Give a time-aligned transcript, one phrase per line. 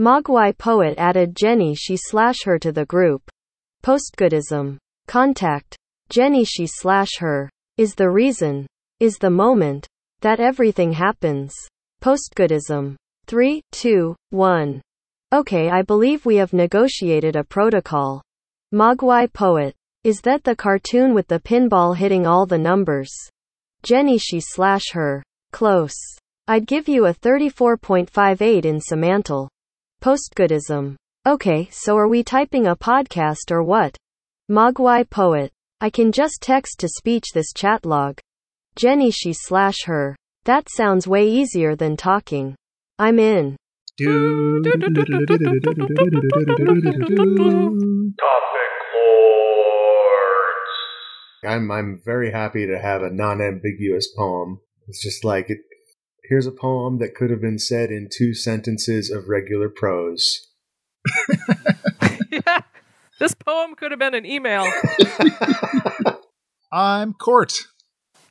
[0.00, 3.20] Mogwai poet added Jenny she slash her to the group.
[3.82, 4.78] Postgoodism.
[5.06, 5.76] Contact.
[6.08, 7.50] Jenny she slash her.
[7.76, 8.66] Is the reason.
[8.98, 9.86] Is the moment.
[10.22, 11.52] That everything happens.
[12.02, 12.96] Postgoodism.
[13.26, 14.80] 3, 2, 1.
[15.34, 18.22] Okay, I believe we have negotiated a protocol.
[18.72, 19.74] Mogwai poet.
[20.02, 23.12] Is that the cartoon with the pinball hitting all the numbers?
[23.82, 25.22] Jenny she slash her.
[25.52, 25.98] Close.
[26.48, 29.50] I'd give you a 34.58 in Semantle.
[30.00, 30.96] Postgoodism.
[31.26, 33.94] Okay, so are we typing a podcast or what?
[34.50, 35.52] Mogwai poet.
[35.82, 38.18] I can just text to speech this chat log.
[38.76, 40.16] Jenny she slash her.
[40.44, 42.56] That sounds way easier than talking.
[42.98, 43.56] I'm in.
[48.18, 50.72] Topic Lords.
[51.46, 54.60] I'm I'm very happy to have a non-ambiguous poem.
[54.88, 55.58] It's just like it.
[56.30, 60.46] Here's a poem that could have been said in two sentences of regular prose.
[62.30, 62.60] yeah.
[63.18, 64.64] This poem could have been an email.
[66.72, 67.66] I'm Court.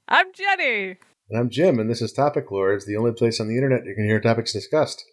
[0.08, 0.96] I'm Jenny.
[1.30, 3.96] And I'm Jim, and this is Topic Lords, the only place on the internet you
[3.96, 5.04] can hear topics discussed.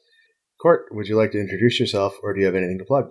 [0.63, 3.11] Court, would you like to introduce yourself, or do you have anything to plug?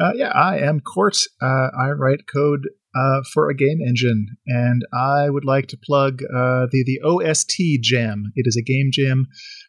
[0.00, 1.16] Uh, yeah, I am Court.
[1.42, 6.22] Uh, I write code uh, for a game engine, and I would like to plug
[6.22, 8.32] uh, the the OST Jam.
[8.34, 9.26] It is a game jam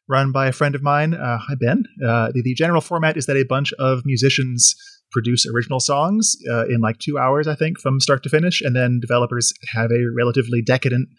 [0.08, 1.14] run by a friend of mine.
[1.14, 1.86] Uh, hi Ben.
[2.03, 4.76] Uh, the, the general format is that a bunch of musicians
[5.12, 8.76] produce original songs uh, in like two hours, I think, from start to finish, and
[8.76, 11.09] then developers have a relatively decadent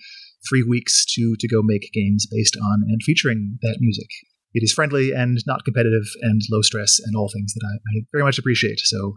[0.49, 4.09] three weeks to to go make games based on and featuring that music.
[4.55, 8.03] It is friendly and not competitive and low stress and all things that I, I
[8.13, 8.81] very much appreciate.
[8.81, 9.15] So,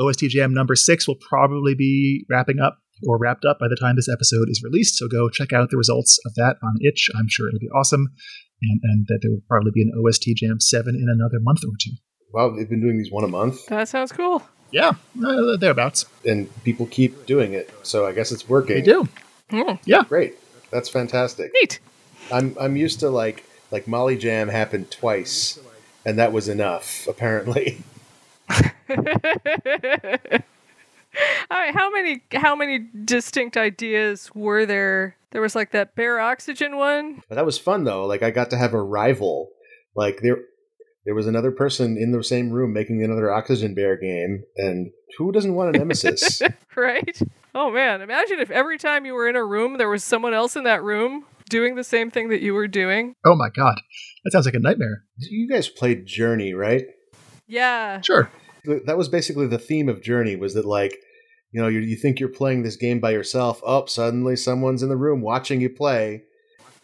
[0.00, 3.96] OST Jam number six will probably be wrapping up or wrapped up by the time
[3.96, 4.96] this episode is released.
[4.96, 7.10] So go check out the results of that on itch.
[7.16, 8.08] I'm sure it'll be awesome.
[8.62, 11.72] And, and that there will probably be an OST Jam 7 in another month or
[11.80, 11.92] two.
[12.32, 14.42] Wow, they've been doing these one a month, That sounds cool.
[14.70, 14.92] Yeah,
[15.24, 16.04] uh, thereabouts.
[16.24, 18.76] and people keep doing it, so I guess it's working.
[18.76, 19.08] They do.
[19.84, 20.34] Yeah, Great.
[20.70, 21.50] That's fantastic.
[21.54, 21.80] neat.
[22.30, 25.58] I'm I'm used to like like Molly Jam happened twice,
[26.06, 27.82] and that was enough apparently.
[31.50, 35.16] All right, how many how many distinct ideas were there?
[35.32, 37.22] There was like that bare oxygen one.
[37.28, 38.06] That was fun though.
[38.06, 39.50] Like I got to have a rival.
[39.96, 40.38] Like there
[41.04, 45.32] there was another person in the same room making another Oxygen Bear game, and who
[45.32, 46.42] doesn't want a nemesis?
[46.76, 47.20] right?
[47.54, 50.56] Oh man, imagine if every time you were in a room there was someone else
[50.56, 53.14] in that room doing the same thing that you were doing.
[53.24, 53.80] Oh my god.
[54.24, 55.04] That sounds like a nightmare.
[55.18, 56.84] you guys played Journey, right?
[57.46, 58.00] Yeah.
[58.02, 58.30] Sure.
[58.64, 60.36] That was basically the theme of Journey.
[60.36, 60.96] Was that like,
[61.52, 63.60] you know, you, you think you're playing this game by yourself?
[63.66, 66.22] Up, suddenly someone's in the room watching you play,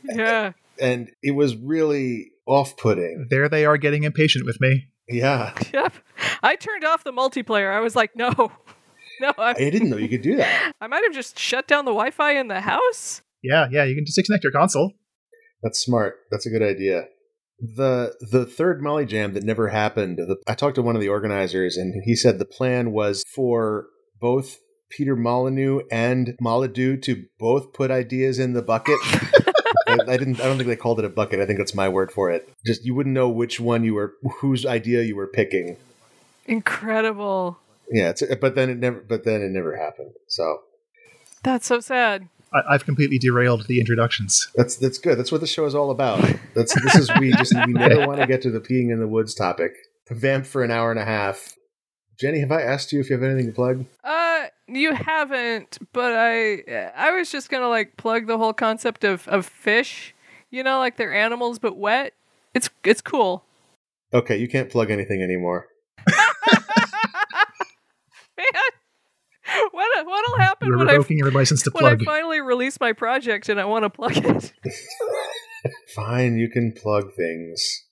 [0.04, 0.52] Yeah.
[0.80, 3.26] and it was really off-putting.
[3.30, 4.88] There they are getting impatient with me.
[5.08, 5.92] Yeah, Yep.
[6.42, 7.72] I turned off the multiplayer.
[7.72, 8.32] I was like, no.
[9.18, 10.72] No, I, I didn't know you could do that.
[10.82, 13.22] I might have just shut down the Wi-Fi in the house.
[13.42, 14.92] Yeah, yeah, you can just disconnect your console.
[15.62, 16.16] That's smart.
[16.30, 17.06] That's a good idea.
[17.58, 20.18] The the third Molly Jam that never happened.
[20.18, 23.86] The, I talked to one of the organizers, and he said the plan was for
[24.20, 24.58] both
[24.90, 28.98] Peter Molyneux and Molyneux to both put ideas in the bucket.
[29.88, 30.40] I, I didn't.
[30.40, 31.40] I don't think they called it a bucket.
[31.40, 32.48] I think that's my word for it.
[32.66, 35.76] Just you wouldn't know which one you were, whose idea you were picking.
[36.46, 37.58] Incredible.
[37.90, 39.00] Yeah, it's, but then it never.
[39.00, 40.12] But then it never happened.
[40.28, 40.62] So
[41.42, 42.28] That's so sad.
[42.56, 44.48] I, I've completely derailed the introductions.
[44.54, 45.18] that's that's good.
[45.18, 46.20] That's what the show is all about.
[46.54, 49.08] That's this is we just we never want to get to the peeing in the
[49.08, 49.72] woods topic.
[50.10, 51.54] Vamp for an hour and a half.
[52.18, 53.84] Jenny, have I asked you if you have anything to plug?
[54.02, 59.28] Uh, you haven't, but I I was just gonna like plug the whole concept of
[59.28, 60.14] of fish.
[60.50, 62.14] You know, like they're animals but wet.
[62.54, 63.44] It's it's cool.
[64.14, 65.66] Okay, you can't plug anything anymore.
[68.38, 68.46] Man,
[69.70, 72.92] what what'll happen You're when I revoking your license to when I finally release my
[72.92, 74.52] project and I want to plug it?
[75.94, 77.84] Fine, you can plug things.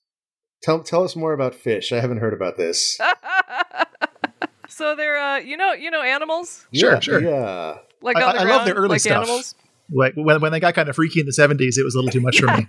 [0.62, 1.92] Tell tell us more about fish.
[1.92, 2.98] I haven't heard about this.
[4.68, 7.22] so they're uh, you know you know animals Sure, yeah, sure.
[7.22, 7.78] Yeah.
[8.02, 9.24] like I- on the I love ground, their early like stuff.
[9.24, 9.54] animals.
[9.92, 12.10] Like when, when they got kind of freaky in the 70s, it was a little
[12.10, 12.66] too much for me.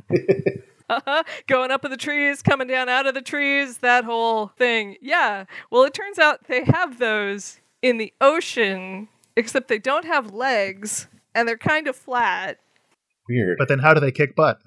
[0.89, 1.23] uh-huh.
[1.47, 4.97] going up in the trees, coming down out of the trees, that whole thing.
[5.01, 5.45] Yeah.
[5.71, 11.07] Well, it turns out they have those in the ocean, except they don't have legs
[11.35, 12.57] and they're kind of flat.
[13.29, 13.57] Weird.
[13.59, 14.57] But then how do they kick butt?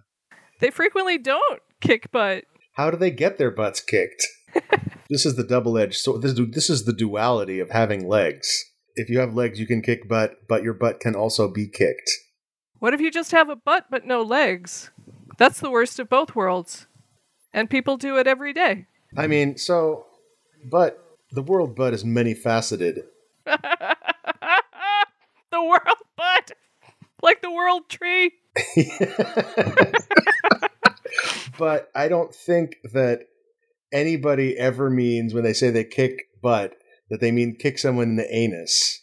[0.61, 2.45] They frequently don't kick butt.
[2.75, 4.25] How do they get their butts kicked?
[5.11, 6.23] this is the double edged sword.
[6.23, 8.67] This, this is the duality of having legs.
[8.95, 12.13] If you have legs, you can kick butt, but your butt can also be kicked.
[12.79, 14.93] What if you just have a butt but no legs?
[15.39, 16.87] That's the worst of both worlds.
[17.53, 18.87] And people do it every day.
[19.17, 20.07] I mean, so,
[20.71, 23.05] but the world bud is many faceted.
[23.47, 23.97] the
[25.53, 26.53] world bud.
[27.23, 28.33] Like the world tree.
[31.59, 33.21] but I don't think that
[33.93, 36.75] anybody ever means when they say they kick butt
[37.11, 39.03] that they mean kick someone in the anus.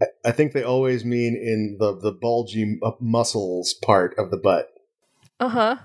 [0.00, 4.38] I, I think they always mean in the the bulgy uh, muscles part of the
[4.38, 4.68] butt.
[5.38, 5.76] Uh huh.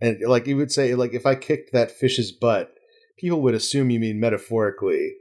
[0.00, 2.72] And like you would say, like if I kicked that fish's butt,
[3.18, 5.14] people would assume you mean metaphorically.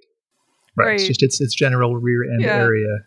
[0.77, 0.95] Right.
[0.95, 2.56] It's just its its general rear end Yeah.
[2.57, 3.06] area.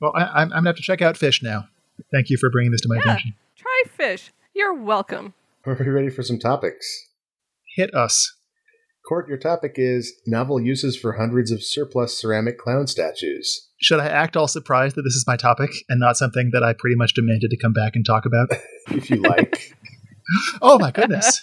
[0.00, 1.64] Well, I, I'm, I'm gonna have to check out fish now.
[2.12, 3.00] Thank you for bringing this to my Yeah.
[3.02, 3.34] attention.
[3.56, 4.32] Try fish.
[4.54, 5.34] You're welcome.
[5.66, 7.08] Are we ready for some topics?
[7.76, 8.36] Hit us.
[9.08, 13.68] Court, your topic is novel uses for hundreds of surplus ceramic clown statues.
[13.80, 16.72] Should I act all surprised that this is my topic and not something that I
[16.72, 18.50] pretty much demanded to come back and talk about?
[18.90, 19.72] If you like.
[20.62, 21.42] Oh my goodness.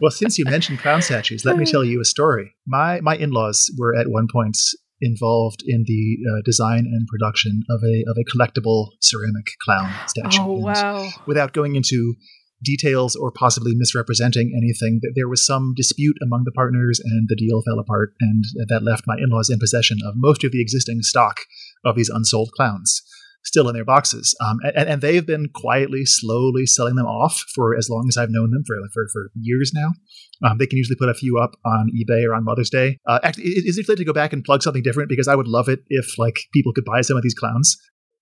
[0.00, 2.54] Well, since you mentioned clown statues, let me tell you a story.
[2.66, 4.56] My my in-laws were at one point
[5.00, 10.40] involved in the uh, design and production of a of a collectible ceramic clown statue.
[10.40, 11.08] Oh wow.
[11.26, 12.14] Without going into
[12.62, 17.36] details or possibly misrepresenting anything, that there was some dispute among the partners and the
[17.36, 21.02] deal fell apart, and that left my in-laws in possession of most of the existing
[21.02, 21.40] stock
[21.84, 23.02] of these unsold clowns
[23.44, 24.34] still in their boxes.
[24.40, 28.30] Um, and, and they've been quietly, slowly selling them off for as long as I've
[28.30, 29.92] known them, for, for, for years now.
[30.42, 32.98] Um, they can usually put a few up on eBay or on Mother's Day.
[33.06, 35.08] Uh, actually, is it late to go back and plug something different?
[35.08, 37.76] Because I would love it if like people could buy some of these clowns.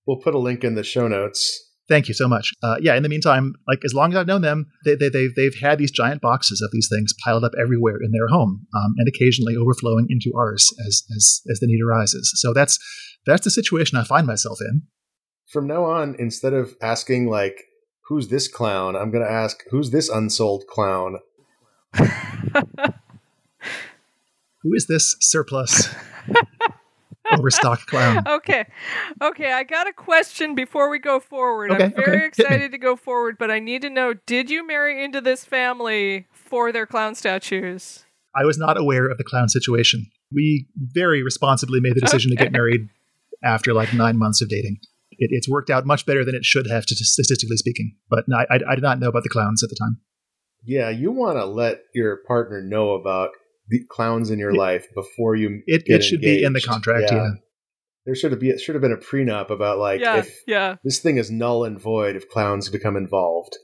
[0.05, 1.69] We'll put a link in the show notes.
[1.89, 2.53] Thank you so much.
[2.63, 5.35] Uh, yeah, in the meantime, like as long as I've known them, they, they, they've
[5.35, 8.93] they've had these giant boxes of these things piled up everywhere in their home, um,
[8.97, 12.31] and occasionally overflowing into ours as as as the need arises.
[12.37, 12.79] So that's
[13.25, 14.83] that's the situation I find myself in.
[15.53, 17.65] From now on, instead of asking, like,
[18.07, 21.19] who's this clown, I'm going to ask, who's this unsold clown?
[24.63, 25.93] Who is this surplus
[27.31, 28.25] overstock clown?
[28.25, 28.65] okay.
[29.21, 31.71] Okay, I got a question before we go forward.
[31.71, 34.65] Okay, I'm very okay, excited to go forward, but I need to know did you
[34.65, 38.05] marry into this family for their clown statues?
[38.35, 40.09] I was not aware of the clown situation.
[40.33, 42.87] We very responsibly made the decision to get married
[43.43, 44.79] after like nine months of dating.
[45.19, 47.95] It, it's worked out much better than it should have, statistically speaking.
[48.09, 49.99] But no, I, I, I did not know about the clowns at the time.
[50.65, 53.31] Yeah, you want to let your partner know about
[53.67, 55.61] the clowns in your It- life before you.
[55.67, 57.29] It, get it should be in the contract, yeah.
[58.05, 60.75] There should have be should have been a prenup about like yeah, if yeah.
[60.83, 63.55] this thing is null and void if clowns become involved.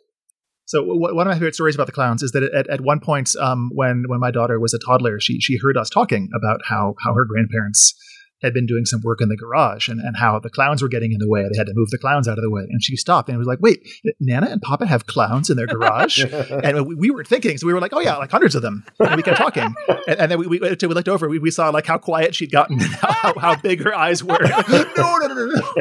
[0.64, 3.02] So w- one of my favorite stories about the clowns is that at, at one
[3.02, 6.62] point, um, when when my daughter was a toddler, she she heard us talking about
[6.64, 7.94] how how her grandparents
[8.42, 11.12] had been doing some work in the garage and, and how the clowns were getting
[11.12, 11.42] in the way.
[11.42, 13.48] They had to move the clowns out of the way, and she stopped and was
[13.48, 13.88] like, "Wait,
[14.20, 16.24] Nana and Papa have clowns in their garage?"
[16.64, 18.84] and we, we were thinking, so we were like, "Oh yeah, like hundreds of them."
[19.00, 19.74] And we kept talking,
[20.08, 22.52] and, and then we, we, we looked over, we, we saw like how quiet she'd
[22.52, 24.40] gotten, and how, how big her eyes were.
[24.98, 25.74] no, no, no, no, no.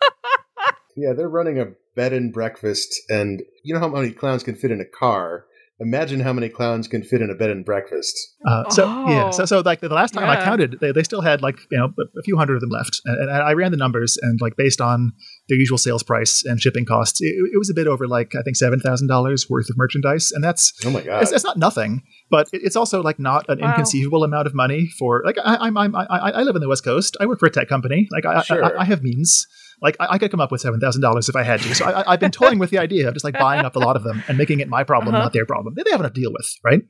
[0.96, 4.70] yeah, they're running a bed and breakfast, and you know how many clowns can fit
[4.70, 5.46] in a car.
[5.78, 8.16] Imagine how many clowns can fit in a bed and breakfast.
[8.48, 9.46] Uh, so yeah, so Oh.
[9.46, 12.18] so like the last time I counted, they, they still had like you know a-
[12.18, 14.80] a few hundred of them left, and, and I ran the numbers, and like based
[14.80, 15.12] on
[15.50, 18.40] their usual sales price and shipping costs, it, it was a bit over like I
[18.42, 21.22] think seven thousand dollars worth of merchandise, and that's Oh my god!
[21.22, 23.68] it's, it's not nothing, but it- it's also like not an Wow.
[23.68, 26.84] inconceivable amount of money for like I, I'm, I'm I, I live in the West
[26.84, 27.18] Coast.
[27.20, 28.08] I work for a tech company.
[28.10, 28.64] Like I, Sure.
[28.64, 29.46] I, I have means.
[29.82, 31.74] Like I, I could come up with seven thousand dollars if I had to.
[31.74, 33.78] So I, I- I've been toying with the idea of just like buying up a
[33.78, 35.24] lot of them and making it my problem, Uh-huh.
[35.24, 35.74] not their problem.
[35.76, 36.80] They, they have enough to deal with, right?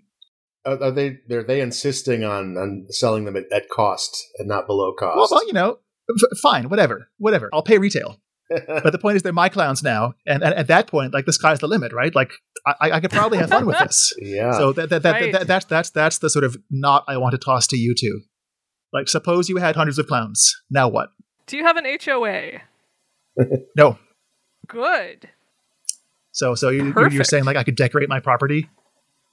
[0.64, 1.19] Are, are they?
[1.31, 5.16] Are they insisting on on selling them at, at cost and not below cost?
[5.16, 5.78] Well, well, you know,
[6.11, 7.50] f- fine, whatever, whatever.
[7.52, 8.21] I'll pay retail.
[8.69, 11.33] But the point is, they're my clowns now, and, and at that point, like the
[11.33, 12.14] sky's the limit, right?
[12.14, 12.31] Like
[12.64, 14.12] I, I could probably have fun with this.
[14.21, 14.52] yeah.
[14.52, 15.33] So that, that, that, Right.
[15.33, 18.21] that, that's that's that's the sort of knot I want to toss to you two.
[18.93, 20.55] Like, suppose you had hundreds of clowns.
[20.71, 21.09] Now what?
[21.49, 22.61] Do you have an HOA?
[23.76, 23.99] No.
[24.69, 25.28] Good.
[26.33, 28.69] So so you, you're, you're saying like I could decorate my property?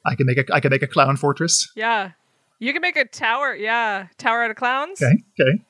[0.05, 1.69] I can make a I can make a clown fortress.
[1.75, 2.11] Yeah.
[2.59, 3.55] You can make a tower.
[3.55, 4.07] Yeah.
[4.17, 5.01] Tower out of clowns.
[5.01, 5.63] Okay, okay.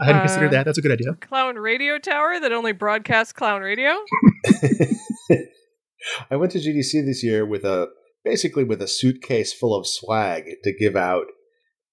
[0.00, 0.64] I hadn't Uh, considered that.
[0.64, 1.14] That's a good idea.
[1.20, 3.90] Clown radio tower that only broadcasts clown radio.
[6.30, 7.88] I went to GDC this year with a
[8.24, 11.26] basically with a suitcase full of swag to give out,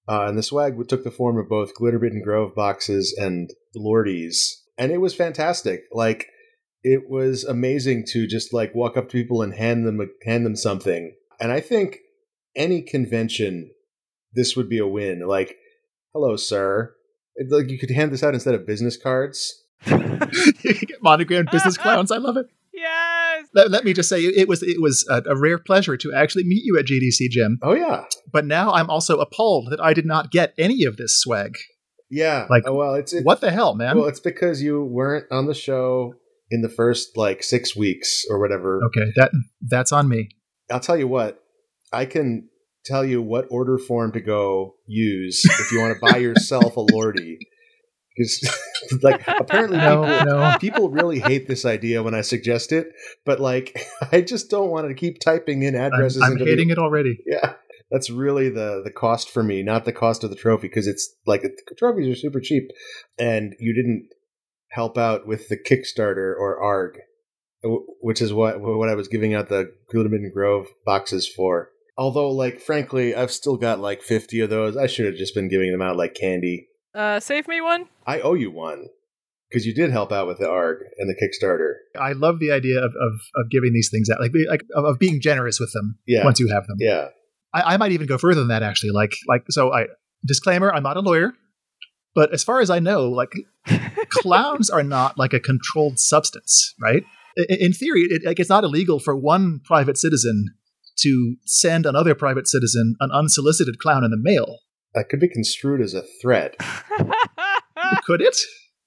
[0.08, 4.92] uh, and the swag took the form of both Glittermitten Grove boxes and Lordies, and
[4.92, 5.82] it was fantastic.
[5.92, 6.28] Like
[6.82, 10.56] it was amazing to just like walk up to people and hand them hand them
[10.56, 11.14] something.
[11.40, 11.98] And I think
[12.56, 13.70] any convention,
[14.32, 15.20] this would be a win.
[15.26, 15.56] Like,
[16.12, 16.94] hello, sir.
[17.48, 19.64] Like you could hand this out instead of business cards.
[19.86, 22.10] you can get monogrammed business clowns.
[22.10, 22.46] I love it.
[22.72, 23.46] Yes.
[23.54, 26.44] let, let me just say it was it was a, a rare pleasure to actually
[26.44, 27.58] meet you at GDC, Jim.
[27.62, 31.20] Oh yeah, But now I'm also appalled that I did not get any of this
[31.20, 31.56] swag.
[32.10, 32.46] Yeah.
[32.50, 33.96] Like, oh, well, it's it, What the hell, man?
[33.98, 36.14] Well, it's because you weren't on the show
[36.50, 38.80] in the first like six weeks or whatever.
[38.86, 40.28] okay, that that's on me.
[40.70, 41.42] I'll tell you what.
[41.92, 42.48] I can
[42.84, 46.80] tell you what order form to go use if you want to buy yourself a
[46.80, 47.38] Lordy.
[48.16, 48.58] Because,
[49.02, 50.56] like, apparently No, people, no.
[50.60, 52.88] people really hate this idea when I suggest it.
[53.24, 53.78] But like,
[54.12, 56.22] I just don't want to keep typing in I'm, addresses.
[56.22, 57.18] I'm the- hating it already.
[57.26, 57.54] Yeah,
[57.90, 61.14] that's really the the cost for me, not the cost of the trophy, because it's
[61.26, 62.64] like the trophies are super cheap,
[63.18, 64.08] and you didn't
[64.72, 66.98] help out with the Kickstarter or ARG,
[68.00, 71.70] which is what what I was giving out the Glittermitten Grove boxes for.
[71.96, 74.76] Although, like, frankly, I've still got like fifty of those.
[74.76, 76.68] I should have just been giving them out like candy.
[76.94, 77.86] Uh, save me one.
[78.06, 78.86] I owe you one
[79.50, 81.74] because you did help out with the ARG and the Kickstarter.
[82.00, 84.98] I love the idea of, of, of giving these things out, like like of, of
[84.98, 86.76] being generous with them Yeah, once you have them.
[86.78, 87.08] yeah.
[87.54, 88.90] I, I might even go further than that, actually.
[88.90, 89.72] Like like so.
[89.72, 89.86] I
[90.26, 91.32] disclaimer: I'm not a lawyer,
[92.14, 93.30] but as far as I know, like
[94.10, 97.02] clowns are not like a controlled substance, right?
[97.38, 100.54] I- In theory, it, like it's not illegal for one private citizen
[101.00, 104.58] to send another private citizen an unsolicited clown in the mail.
[104.94, 106.56] That could be construed as a threat.
[108.06, 108.36] Could it?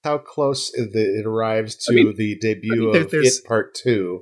[0.04, 3.38] how close it, it arrives to I mean- the debut I mean, there- of there's-
[3.38, 4.22] It Part Two.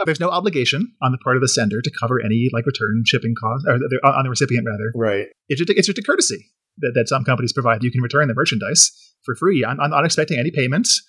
[0.00, 3.02] Uh, There's no obligation on the part of the sender to cover any like return
[3.06, 4.90] shipping costs, or the- on the recipient rather.
[4.94, 5.26] Right.
[5.48, 6.46] It's just, it's just a courtesy
[6.78, 7.82] that, that some companies provide.
[7.82, 8.90] You can return the merchandise
[9.24, 9.64] for free.
[9.64, 11.00] I'm, I'm not expecting any payments,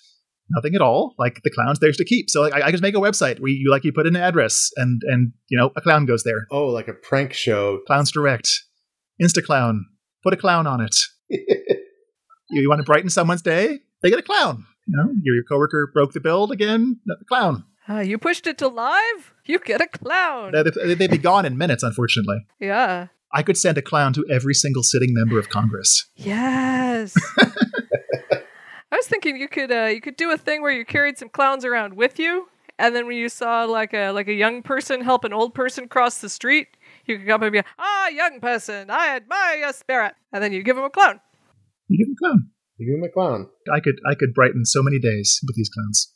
[0.50, 1.14] nothing at all.
[1.18, 2.28] Like the clown's theirs to keep.
[2.28, 4.22] So like I, I just make a website where you like you put in an
[4.22, 6.46] address and and you know a clown goes there.
[6.50, 7.80] Oh, like a prank show.
[7.86, 8.50] Clowns Direct,
[9.22, 9.86] insta clown
[10.22, 10.94] put a clown on it.
[12.50, 13.80] You, you want to brighten someone's day?
[14.02, 14.66] They get a clown.
[14.86, 17.00] You know, your, your coworker broke the build again.
[17.06, 17.64] The clown.
[17.88, 19.34] Uh, you pushed it to live.
[19.44, 20.52] You get a clown.
[20.52, 22.46] They- they- They'd be gone in minutes, unfortunately.
[22.58, 23.08] yeah.
[23.36, 26.08] I could send a clown to every single sitting member of Congress.
[26.14, 27.14] Yes.
[28.92, 31.28] I was thinking you could uh, you could do a thing where you carried some
[31.28, 32.46] clowns around with you,
[32.78, 35.88] and then when you saw like a like a young person help an old person
[35.88, 36.68] cross the street,
[37.06, 40.52] you could come up and be ah young person, I admire your spirit, and then
[40.52, 41.18] you give him a clown.
[41.88, 42.50] You give him a clown.
[42.78, 43.48] You give him a clown.
[43.74, 46.12] I could I could brighten so many days with these clowns.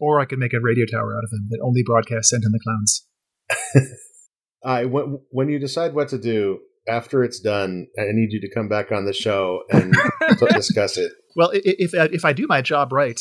[0.00, 2.52] Or I could make a radio tower out of them that only broadcasts sent in
[2.52, 3.06] the clowns.
[4.64, 8.50] I when, when you decide what to do after it's done, I need you to
[8.54, 9.94] come back on the show and
[10.38, 11.12] t- discuss it.
[11.34, 13.20] Well, i- i- if I- if I do my job right,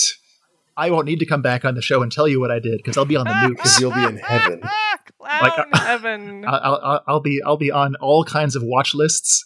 [0.77, 2.77] I won't need to come back on the show and tell you what I did
[2.77, 3.55] because I'll be on the news.
[3.57, 4.59] Because you'll be in heaven.
[4.59, 6.45] clown Like, uh, heaven.
[6.45, 9.45] I'll, I'll, I'll be I'll be on all kinds of watch lists,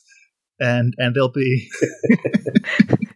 [0.60, 1.70] and and they'll be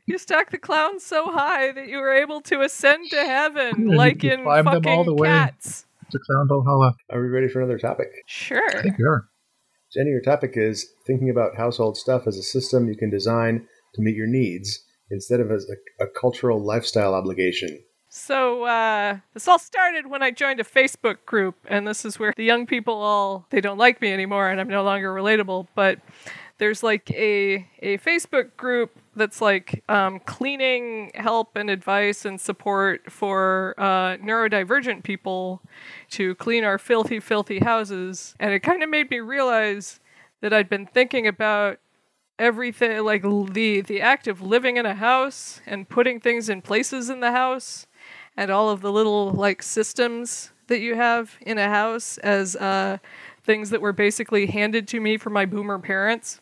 [0.06, 3.98] you stack the clowns so high that you were able to ascend to heaven, Yeah,
[3.98, 5.28] like you in climb them fucking all the way.
[5.30, 5.86] cats.
[6.12, 6.94] to clown Valhalla.
[7.12, 8.08] Are we ready for another topic?
[8.28, 8.78] Sure.
[8.78, 9.26] I think we are.
[9.94, 14.02] Jenny, your topic is thinking about household stuff as a system you can design to
[14.02, 15.68] meet your needs instead of as
[16.00, 17.80] a, a cultural lifestyle obligation.
[18.10, 22.34] So uh, this all started when I joined a Facebook group, and this is where
[22.36, 25.68] the young people all they don't like me anymore, and I'm no longer relatable.
[25.76, 26.00] But
[26.60, 33.12] there's like a a Facebook group that's like um, cleaning help and advice and support
[33.12, 35.62] for uh, neurodivergent people
[36.12, 40.00] to clean our filthy, filthy houses, and it kind of made me realize
[40.42, 41.80] that I'd been thinking about
[42.40, 47.10] everything like the the act of living in a house and putting things in places
[47.10, 47.86] in the house
[48.36, 52.98] and all of the little like systems that you have in a house as uh,
[53.44, 56.42] things that were basically handed to me from my boomer parents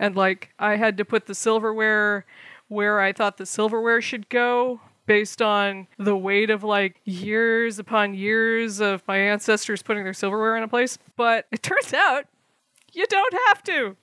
[0.00, 2.26] and like i had to put the silverware
[2.66, 8.14] where i thought the silverware should go based on the weight of like years upon
[8.14, 12.26] years of my ancestors putting their silverware in a place but it turns out
[12.92, 13.96] you don't have to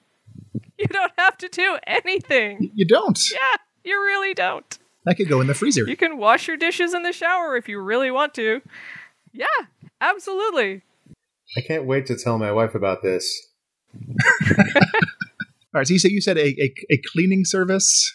[0.77, 2.72] you don't have to do anything.
[2.75, 3.20] You don't.
[3.32, 4.77] Yeah, you really don't.
[5.06, 5.86] That could go in the freezer.
[5.86, 8.62] You can wash your dishes in the shower if you really want to.
[9.32, 9.46] Yeah,
[10.01, 10.84] absolutely.
[11.56, 13.48] I can't wait to tell my wife about this.
[15.74, 15.88] All right.
[15.88, 18.14] So you said you said a, a, a cleaning service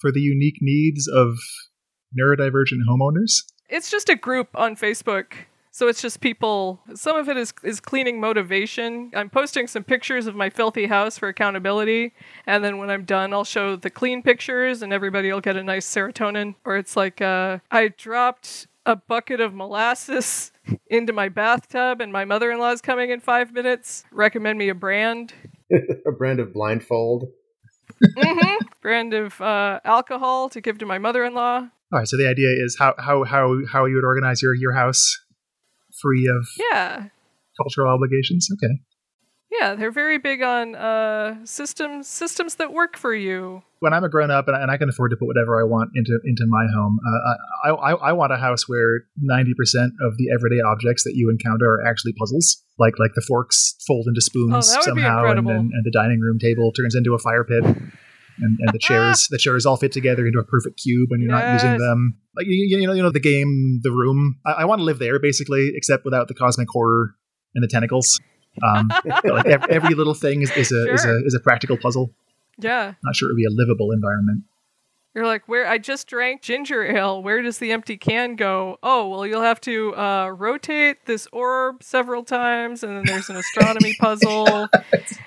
[0.00, 1.38] for the unique needs of
[2.18, 3.42] neurodivergent homeowners.
[3.68, 5.32] It's just a group on Facebook.
[5.74, 6.80] So it's just people.
[6.94, 9.10] Some of it is is cleaning motivation.
[9.12, 12.12] I'm posting some pictures of my filthy house for accountability,
[12.46, 15.64] and then when I'm done, I'll show the clean pictures, and everybody will get a
[15.64, 16.54] nice serotonin.
[16.64, 20.52] Or it's like uh, I dropped a bucket of molasses
[20.86, 24.04] into my bathtub, and my mother-in-law's coming in five minutes.
[24.12, 25.32] Recommend me a brand.
[26.06, 27.24] a brand of blindfold.
[28.16, 31.56] hmm brand of uh, alcohol to give to my mother-in-law.
[31.92, 32.08] All right.
[32.08, 35.18] So the idea is how how how how you would organize your your house
[36.00, 37.08] free of Yeah.
[37.60, 38.48] cultural obligations.
[38.52, 38.74] Okay.
[39.60, 43.62] Yeah, they're very big on uh, systems systems that work for you.
[43.80, 45.64] When I'm a grown up and I, and I can afford to put whatever I
[45.64, 49.92] want into into my home, uh, I, I I want a house where ninety percent
[50.02, 52.64] of the everyday objects that you encounter are actually puzzles.
[52.78, 55.92] Like like the forks fold into spoons Oh, would be somehow, and, and and the
[55.92, 57.64] dining room table turns into a fire pit.
[58.36, 61.30] And, and the chairs, the chairs all fit together into a perfect cube, when you're
[61.30, 62.18] not using them.
[62.36, 64.40] Like you, you know, you know the game, the room.
[64.44, 67.14] I, I want to live there, basically, except without the cosmic horror
[67.54, 68.18] and the tentacles.
[68.62, 68.88] Um,
[69.24, 72.10] like every, every little thing is, is a is a is a practical puzzle.
[72.58, 72.94] Yeah.
[73.02, 74.44] Not sure it would be a livable environment.
[75.14, 77.22] You're like, where I just drank ginger ale.
[77.22, 78.78] Where does the empty can go?
[78.82, 83.36] Oh, well, you'll have to uh, rotate this orb several times, and then there's an
[83.36, 84.68] astronomy puzzle,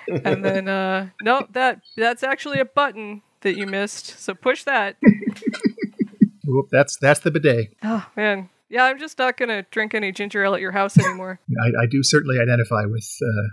[0.06, 4.18] and then uh, no, that that's actually a button that you missed.
[4.20, 4.96] So push that.
[6.48, 7.74] Oop, that's that's the bidet.
[7.82, 11.40] Oh man, yeah, I'm just not gonna drink any ginger ale at your house anymore.
[11.60, 13.48] I, I do certainly identify with uh,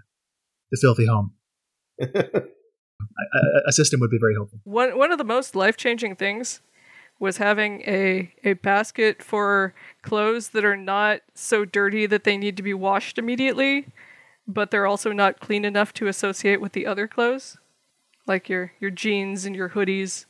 [0.72, 1.34] the filthy home.
[2.02, 4.60] A, a- a system would be very helpful.
[4.64, 6.62] One one of the most life changing things
[7.20, 12.58] was having a a basket for clothes that are not so dirty that they need
[12.58, 13.88] to be washed immediately,
[14.48, 17.58] but they're also not clean enough to associate with the other clothes,
[18.28, 20.26] like your your jeans and your hoodies.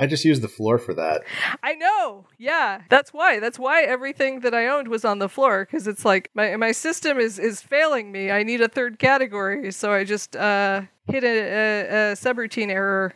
[0.00, 1.22] I just used the floor for that.
[1.62, 2.26] I know.
[2.38, 2.82] Yeah.
[2.88, 3.40] That's why.
[3.40, 6.72] That's why everything that I owned was on the floor cuz it's like my my
[6.72, 8.30] system is is failing me.
[8.30, 13.14] I need a third category, so I just uh hit a, a, a subroutine error,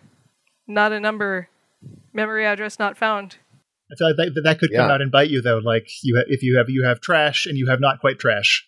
[0.66, 1.48] not a number,
[2.12, 3.36] memory address not found.
[3.90, 5.58] I feel like that, that, that could come out and bite you though.
[5.58, 8.66] Like you, ha- if you have you have trash and you have not quite trash,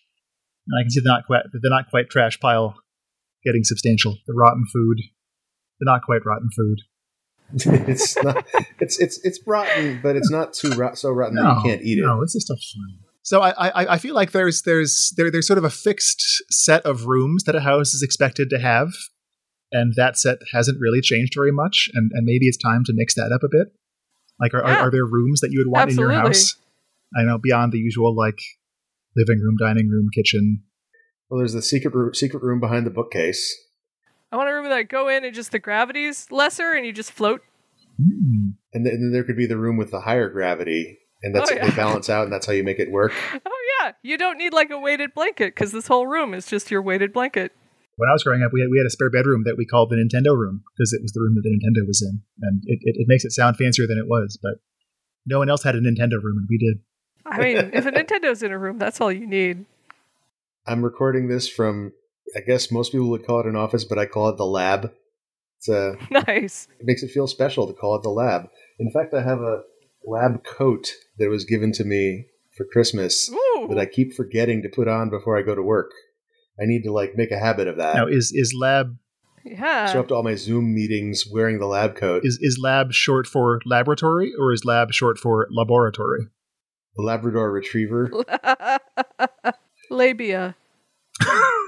[0.67, 2.75] and I can see the not quite the not quite trash pile
[3.43, 4.17] getting substantial.
[4.27, 4.97] The rotten food,
[5.79, 6.81] the not quite rotten food.
[7.53, 8.45] it's not.
[8.79, 11.99] It's it's it's rotten, but it's not too rot, so rotten that you can't eat
[11.99, 12.05] it.
[12.05, 12.99] No, it's just a fun.
[13.21, 16.85] So I, I I feel like there's there's there there's sort of a fixed set
[16.85, 18.89] of rooms that a house is expected to have,
[19.71, 21.89] and that set hasn't really changed very much.
[21.93, 23.67] And and maybe it's time to mix that up a bit.
[24.39, 24.79] Like, are, Yeah.
[24.81, 26.55] are, are there rooms that you would want in your house?
[27.17, 28.39] I know beyond the usual like
[29.15, 30.63] living room, dining room, kitchen.
[31.29, 33.55] Well, there's the secret room, secret room behind the bookcase.
[34.31, 37.11] I want a room that go in and just the gravity's lesser and you just
[37.11, 37.41] float.
[37.97, 38.49] Hmm.
[38.73, 41.49] And then, and then there could be the room with the higher gravity, and that's
[41.51, 41.69] Oh, yeah.
[41.69, 43.13] they balance out, and that's how you make it work.
[43.45, 46.71] Oh yeah, you don't need like a weighted blanket because this whole room is just
[46.71, 47.51] your weighted blanket.
[47.97, 49.89] When I was growing up, we had, we had a spare bedroom that we called
[49.89, 52.79] the Nintendo room because it was the room that the Nintendo was in, and it,
[52.81, 54.37] it, it makes it sound fancier than it was.
[54.41, 54.55] But
[55.25, 56.79] no one else had a Nintendo room, and we did.
[57.25, 59.65] I mean, if a Nintendo's in a room, that's all you need.
[60.67, 61.93] I'm recording this from.
[62.35, 64.91] I guess most people would call it an office, but I call it the lab.
[65.59, 66.67] It's a, Nice.
[66.79, 68.43] it makes it feel special to call it the lab.
[68.79, 69.61] In fact, I have a
[70.05, 73.67] lab coat that was given to me for Christmas Ooh.
[73.69, 75.91] that I keep forgetting to put on before I go to work.
[76.59, 77.95] I need to like make a habit of that.
[77.95, 78.97] Now, is is lab
[79.43, 79.91] yeah.
[79.93, 82.21] Show up to all my Zoom meetings wearing the lab coat.
[82.25, 86.27] is is lab short for laboratory, or is lab short for laboratory?
[86.97, 88.09] the Labrador Retriever.
[89.91, 90.55] Labia.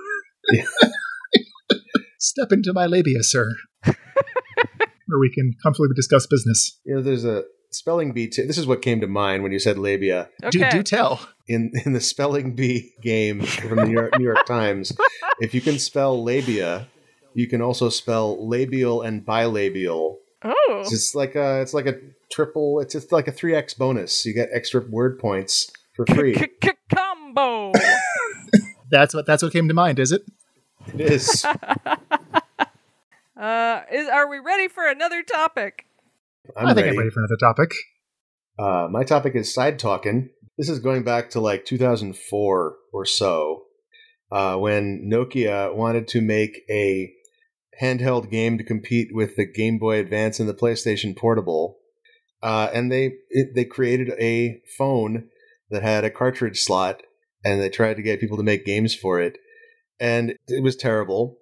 [2.20, 3.52] Step into my labia, sir,
[3.86, 6.80] where we can comfortably discuss business.
[6.86, 8.28] You know, there's a spelling bee.
[8.28, 10.30] T- this is what came to mind when you said labia.
[10.44, 10.70] Okay.
[10.70, 11.28] Do, do tell.
[11.48, 14.92] In in the spelling bee game from the New York, New York Times,
[15.40, 16.88] if you can spell labia,
[17.34, 20.16] you can also spell labial and bilabial.
[20.44, 20.78] oh.
[20.82, 21.96] It's just like a it's like a
[22.32, 22.80] triple.
[22.80, 24.26] It's just like a three x bonus.
[24.26, 26.36] You get extra word points for free.
[26.94, 27.72] Combo.
[28.90, 30.00] That's what that's what came to mind.
[30.00, 30.24] Is it?
[30.94, 31.46] it is.
[33.38, 35.86] Uh, is, are we ready for another topic?
[36.56, 36.90] I'm I think ready.
[36.90, 37.72] I'm ready for another topic.
[38.58, 40.30] Uh, my topic is side talking.
[40.58, 43.66] This is going back to like 2004 or so,
[44.32, 47.14] uh, when Nokia wanted to make a
[47.80, 51.78] handheld game to compete with the Game Boy Advance and the PlayStation Portable,
[52.42, 55.28] uh, and they it, they created a phone
[55.70, 57.04] that had a cartridge slot,
[57.48, 59.38] and they tried to get people to make games for it,
[60.00, 61.38] and it was terrible.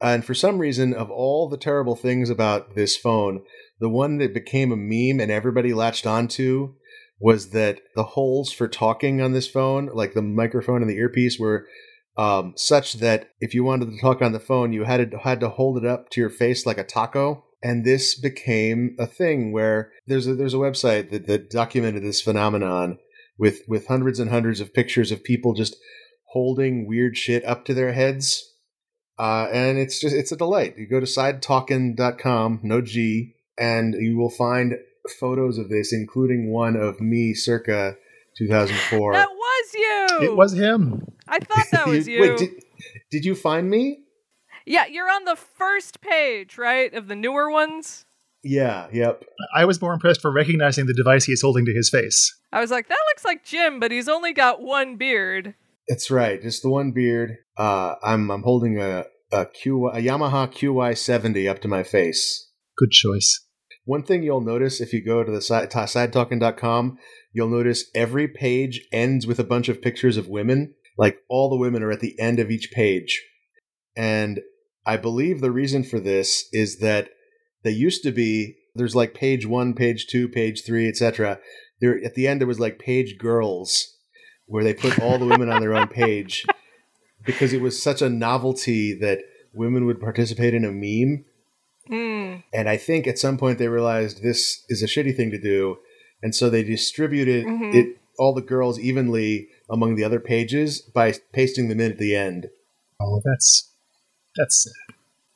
[0.00, 3.42] And for some reason, of all the terrible things about this phone,
[3.78, 6.74] the one that became a meme and everybody latched onto
[7.20, 11.38] was that the holes for talking on this phone, like the microphone and the earpiece,
[11.38, 11.66] were
[12.16, 15.40] um, such that if you wanted to talk on the phone, you had to had
[15.40, 17.44] to hold it up to your face like a taco.
[17.62, 22.20] And this became a thing where there's a there's a website that, that documented this
[22.20, 22.98] phenomenon
[23.38, 25.76] with with hundreds and hundreds of pictures of people just
[26.28, 28.52] holding weird shit up to their heads.
[29.18, 30.74] Uh, and it's just it's a delight.
[30.76, 34.74] You go to sidetalkin.com, no G, and you will find
[35.20, 37.96] photos of this, including one of me circa
[38.36, 39.12] 2004.
[39.12, 40.08] That was you.
[40.22, 41.06] It was him.
[41.28, 42.20] I thought that was you.
[42.20, 42.50] Wait, did,
[43.10, 44.00] did you find me?
[44.66, 48.06] yeah, you're on the first page, right, of the newer ones.
[48.44, 49.24] Yeah, yep.
[49.56, 52.32] I was more impressed for recognizing the device he is holding to his face.
[52.52, 55.54] I was like, that looks like Jim, but he's only got one beard.
[55.88, 56.40] That's right.
[56.40, 57.38] Just the one beard.
[57.56, 62.50] Uh, I'm I'm holding a a Q a Yamaha QY70 up to my face.
[62.76, 63.40] Good choice.
[63.86, 66.98] One thing you'll notice if you go to the side, ta- sidetalking.com,
[67.32, 70.74] you'll notice every page ends with a bunch of pictures of women.
[70.96, 73.22] Like all the women are at the end of each page.
[73.96, 74.40] And
[74.86, 77.10] I believe the reason for this is that
[77.64, 81.38] they used to be there's like page 1, page 2, page 3, etc.
[81.80, 83.96] There at the end there was like page girls
[84.46, 86.44] where they put all the women on their own page
[87.24, 89.20] because it was such a novelty that
[89.54, 91.24] women would participate in a meme
[91.86, 92.36] Hmm.
[92.54, 95.76] and I think at some point they realized this is a shitty thing to do,
[96.22, 97.74] and so they distributed Mhm.
[97.74, 102.16] it all the girls evenly among the other pages by pasting them in at the
[102.16, 102.48] end.
[102.98, 103.70] Oh, that's
[104.34, 104.83] that's sad.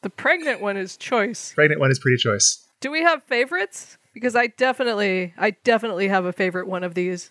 [0.08, 1.52] The pregnant one is choice.
[1.52, 2.66] pregnant one is pretty choice.
[2.80, 3.98] Do we have favorites?
[4.14, 7.30] Because I definitely, I definitely have a favorite one of these.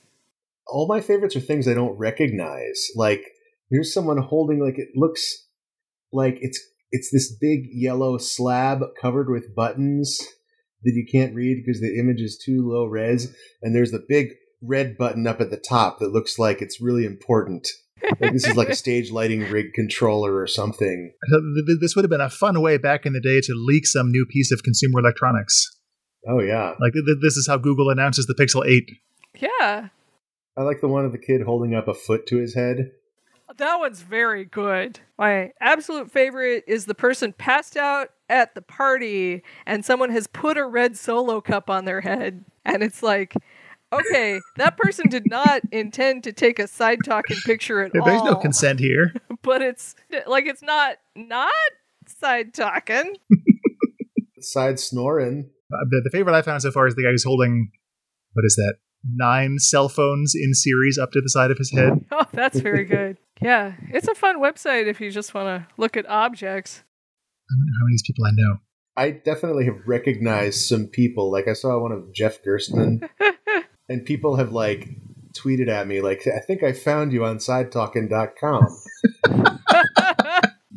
[0.68, 2.90] All my favorites are things I don't recognize.
[2.96, 3.24] Like
[3.72, 5.48] here's someone holding like it looks
[6.14, 6.62] like it's
[6.92, 10.20] it's this big yellow slab covered with buttons
[10.84, 14.28] that you can't read because the image is too low res, and there's the big
[14.62, 17.68] red button up at the top that looks like it's really important.
[18.20, 21.12] Like this is like a stage lighting rig controller or something.
[21.32, 23.54] Uh, th- th- This would have been a fun way back in the day to
[23.56, 25.76] leak some new piece of consumer electronics.
[26.28, 28.92] Oh yeah, Like th- th- this is how Google announces the Pixel 8.
[29.40, 29.90] Yeah,
[30.58, 32.92] I like the one of the kid holding up a foot to his head.
[33.58, 35.00] that one's very good.
[35.18, 40.58] My absolute favorite is the person passed out at the party and someone has put
[40.58, 42.44] a red solo cup on their head.
[42.66, 43.34] And it's like,
[43.94, 48.08] okay, that person did not intend to take a side talking picture at There- all.
[48.08, 49.14] There's no consent here.
[49.44, 49.96] But it's
[50.26, 51.52] like, it's not, not
[52.06, 53.16] side talking.
[54.42, 55.50] Side snoring.
[55.74, 57.72] Uh, the, the favorite I found so far is the guy who's holding,
[58.34, 58.76] what is that,
[59.10, 62.04] nine cell phones in series up to the side of his head.
[62.12, 63.18] Oh, that's very good.
[63.42, 66.84] Yeah, it's a fun website if you just want to look at objects.
[67.50, 68.58] I wonder how many people I know.
[68.98, 71.32] I definitely have recognized some people.
[71.32, 73.08] Like I saw one of Jeff Gerstmann,
[73.90, 74.90] and people have like
[75.34, 78.78] tweeted at me like, "I think I found you on SideTalking.com."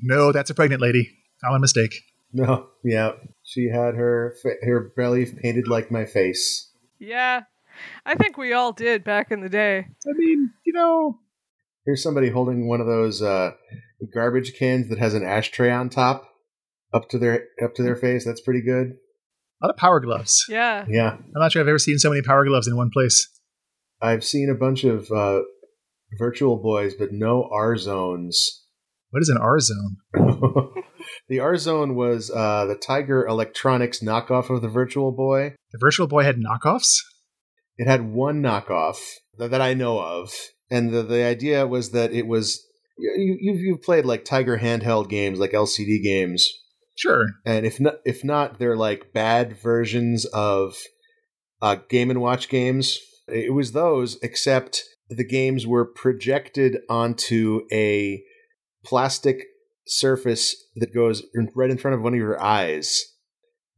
[0.02, 1.10] No, that's a pregnant lady.
[1.44, 1.94] Common mistake.
[2.32, 6.70] No, yeah, she had her her belly painted like my face.
[6.98, 7.42] yeah,
[8.06, 9.78] I think we all did back in the day.
[9.78, 11.18] I mean, you know,
[11.84, 13.50] Here's somebody holding one of those uh,
[14.14, 16.28] garbage cans that has an ashtray on top,
[16.94, 18.24] up to their up to their face.
[18.24, 18.96] That's pretty good.
[19.60, 20.44] A lot of power gloves.
[20.48, 20.86] Yeah.
[20.88, 23.28] Yeah, I'm not sure I've ever seen so many power gloves in one place.
[24.00, 25.42] I've seen a bunch of uh,
[26.18, 28.64] virtual boys, but no R zones.
[29.10, 29.96] What is an R zone?
[31.28, 35.54] the R Zone was uh, the Tiger Electronics knockoff of the Virtual Boy.
[35.72, 36.98] The Virtual Boy had knockoffs?
[37.76, 38.98] It had one knockoff
[39.38, 40.32] that, that I know of,
[40.70, 42.64] and the, the idea was that it was
[42.98, 46.48] you, you've you've played like Tiger handheld games, like LCD games,
[47.00, 47.26] Sure.
[47.46, 50.76] and if not, if not, they're like bad versions of
[51.62, 52.98] uh, Game and Watch games.
[53.26, 58.22] It was those, except the games were projected onto a
[58.84, 59.44] plastic
[59.86, 61.22] surface that goes
[61.54, 63.02] right in front of one of your eyes,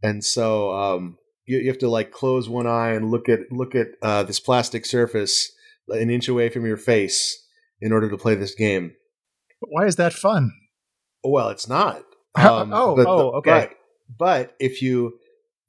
[0.03, 3.75] and so um, you, you have to like close one eye and look at look
[3.75, 5.53] at uh, this plastic surface
[5.89, 7.47] an inch away from your face
[7.81, 8.93] in order to play this game.
[9.61, 10.53] But why is that fun?
[11.23, 12.03] Well, it's not.
[12.37, 13.69] Oh, oh, okay.
[13.69, 13.71] But,
[14.19, 15.19] but if you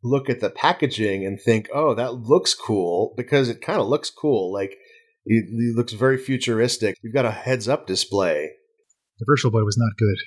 [0.03, 4.09] look at the packaging and think, "Oh, that looks cool," because it kind of looks
[4.09, 4.71] cool, like
[5.25, 6.95] it, it looks very futuristic.
[7.01, 8.51] You've got a heads-up display.
[9.19, 10.17] The Virtual Boy was not good.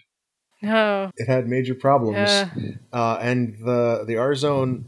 [0.63, 1.11] No.
[1.17, 2.49] It had major problems, Yeah.
[2.93, 4.87] uh, and the the R Zone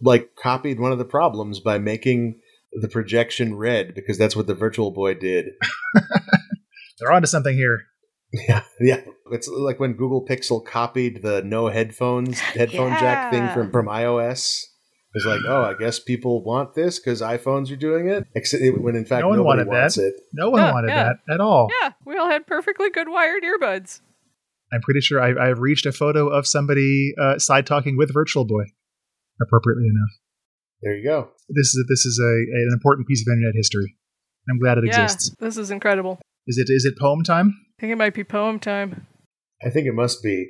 [0.00, 2.40] like copied one of the problems by making
[2.72, 5.46] the projection red because that's what the Virtual Boy did.
[6.98, 7.86] They're onto something here.
[8.48, 9.00] Yeah, yeah.
[9.30, 14.64] It's like when Google Pixel copied the no headphones headphone jack thing from from iOS.
[15.14, 18.26] It's like, oh, I guess people want this because iPhones are doing it.
[18.34, 20.08] Except when in fact No one nobody wanted wants that.
[20.08, 20.14] it.
[20.34, 21.04] No one Yeah, wanted yeah.
[21.26, 21.68] that at all.
[21.80, 24.00] Yeah, we all had perfectly good wired earbuds.
[24.72, 28.44] I'm pretty sure I, I've reached a photo of somebody uh, side talking with Virtual
[28.44, 28.64] Boy.
[29.40, 30.10] Appropriately enough,
[30.82, 31.28] There you go.
[31.48, 32.24] this is this is a,
[32.58, 33.96] an important piece of internet history.
[34.50, 35.34] I'm glad it yeah, exists.
[35.38, 36.18] this is incredible.
[36.46, 37.54] Is it is it poem time?
[37.76, 39.06] I think it might be poem time.
[39.64, 40.48] I think it must be.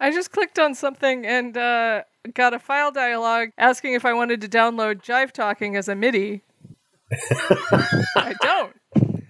[0.00, 2.02] I just clicked on something and uh,
[2.34, 6.42] got a file dialog asking if I wanted to download Jive Talking as a MIDI.
[8.16, 8.76] I don't.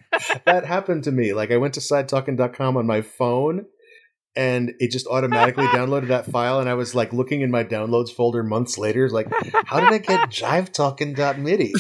[0.45, 1.33] that happened to me.
[1.33, 3.67] Like I went to sidetalking.com on my phone
[4.37, 8.11] and it just automatically downloaded that file and I was like looking in my downloads
[8.11, 9.29] folder months later like
[9.67, 11.73] how did I get jivetalking.midi?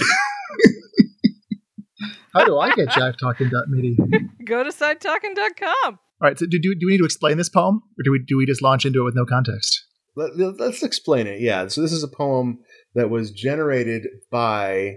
[2.39, 3.97] How do I get jivetalking.midi?
[4.45, 5.99] Go to sidetalking.com.
[6.21, 8.21] All right, so do, do, do we need to explain this poem, or do we
[8.27, 9.85] do we just launch into it with no context?
[10.17, 11.41] Let, us explain it.
[11.41, 12.59] Yeah, so this is a poem
[12.97, 14.97] that was generated by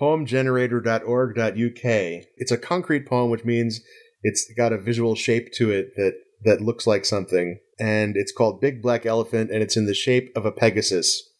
[0.00, 2.24] poemgenerator.org.uk.
[2.36, 3.80] It's a concrete poem, which means
[4.22, 8.60] it's got a visual shape to it that that looks like something, and it's called
[8.60, 11.30] Big Black Elephant, and it's in the shape of a Pegasus.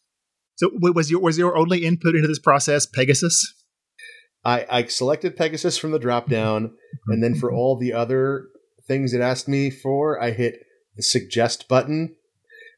[0.55, 3.60] So, was your was your only input into this process Pegasus?
[4.43, 6.73] I, I selected Pegasus from the drop down,
[7.07, 8.47] and then for all the other
[8.87, 10.63] things it asked me for, I hit
[10.95, 12.15] the suggest button,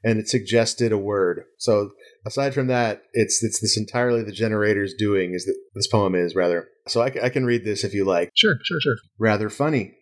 [0.03, 1.43] and it suggested a word.
[1.57, 1.91] So
[2.25, 5.33] aside from that, it's it's this entirely the generator's doing.
[5.33, 6.67] Is that this poem is rather.
[6.87, 8.31] So I, I can read this if you like.
[8.35, 8.97] Sure, sure, sure.
[9.17, 9.95] Rather funny,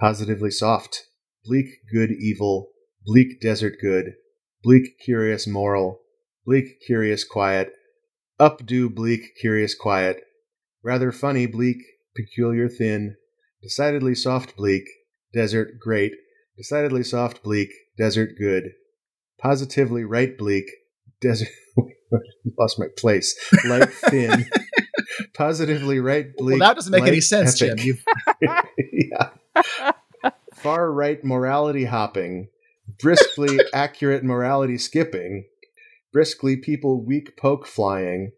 [0.00, 1.04] positively soft,
[1.44, 2.70] bleak good evil,
[3.04, 4.14] bleak desert good,
[4.62, 6.00] bleak curious moral,
[6.46, 7.74] bleak curious quiet,
[8.40, 10.24] updo bleak curious quiet
[10.84, 11.78] rather funny, bleak,
[12.14, 13.16] peculiar, thin,
[13.62, 14.84] decidedly soft, bleak,
[15.32, 16.12] desert, great,
[16.56, 18.72] decidedly soft, bleak, desert, good,
[19.40, 20.66] positively right, bleak,
[21.20, 21.48] desert.
[22.58, 23.34] lost my place.
[23.64, 24.46] Light, thin,
[25.34, 26.60] positively right, bleak.
[26.60, 27.78] Well, that doesn't make any sense, epic.
[27.78, 27.98] Jim.
[28.92, 29.30] Yeah.
[30.54, 32.48] Far right morality hopping,
[33.00, 35.44] briskly accurate morality skipping,
[36.12, 38.32] briskly people weak poke flying,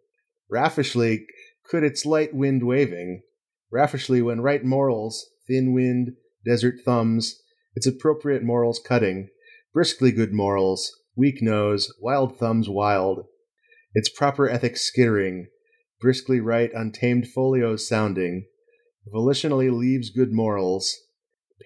[0.50, 1.26] raffishly
[1.68, 3.22] could its light wind waving,
[3.70, 6.12] raffishly when right morals, thin wind,
[6.44, 7.42] desert thumbs,
[7.74, 9.28] its appropriate morals cutting,
[9.72, 13.26] briskly good morals, weak nose, wild thumbs wild,
[13.94, 15.48] its proper ethics skittering,
[16.00, 18.46] briskly right untamed folios sounding,
[19.12, 20.94] volitionally leaves good morals,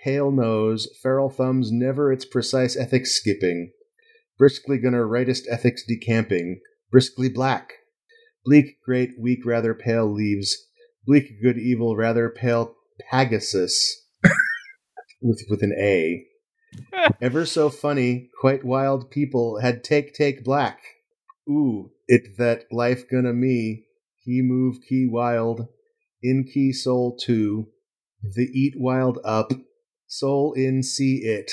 [0.05, 3.73] pale nose, feral thumbs never its precise ethics skipping,
[4.39, 6.61] briskly gonna rightest ethics decamping,
[6.91, 7.73] briskly black,
[8.45, 10.67] bleak, great, weak, rather pale leaves,
[11.07, 12.75] bleak, good, evil, rather pale
[13.11, 14.07] Pegasus,
[15.23, 16.27] with with an A.
[17.21, 20.81] Ever so funny, quite wild people had take take black.
[21.49, 23.87] Ooh, it that life gonna me.
[24.23, 25.69] He move key wild,
[26.23, 27.69] in key soul too.
[28.23, 29.53] The eat wild up,
[30.07, 31.51] soul in see it.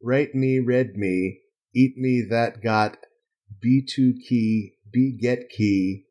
[0.00, 1.40] Write me, read me,
[1.74, 2.98] eat me that got.
[3.60, 6.06] Be two key, be get key.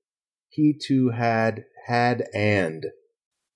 [0.53, 2.85] He too had had and.
[2.85, 2.91] it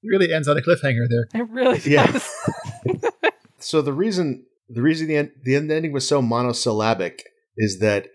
[0.04, 1.28] really ends on a cliffhanger there.
[1.34, 1.88] It really does.
[1.88, 2.20] Yeah.
[3.60, 7.24] So the reason the reason the end, the end ending was so monosyllabic
[7.58, 8.08] is that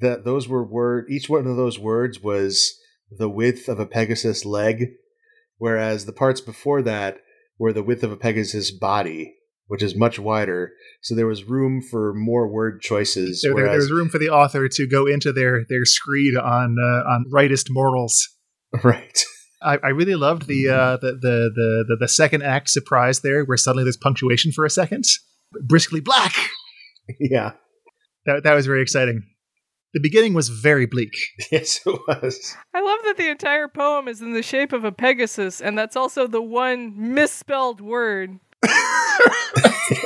[0.00, 2.78] that those were word each one of those words was
[3.10, 4.92] the width of a Pegasus leg,
[5.56, 7.18] whereas the parts before that
[7.58, 9.36] were the width of a Pegasus body,
[9.68, 10.72] which is much wider.
[11.02, 13.42] So there was room for more word choices.
[13.42, 16.76] There, there, whereas, there's room for the author to go into their their screed on
[16.78, 18.28] uh, on rightist morals.
[18.84, 19.22] right.
[19.62, 23.44] I, I really loved the, uh, the, the the the the second act surprise there,
[23.44, 25.04] where suddenly there's punctuation for a second.
[25.62, 26.34] Briskly black.
[27.20, 27.52] yeah.
[28.26, 29.22] That that was very exciting.
[29.94, 31.14] The beginning was very bleak.
[31.50, 32.54] Yes, it was.
[32.74, 35.96] I love that the entire poem is in the shape of a Pegasus, and that's
[35.96, 38.38] also the one misspelled word.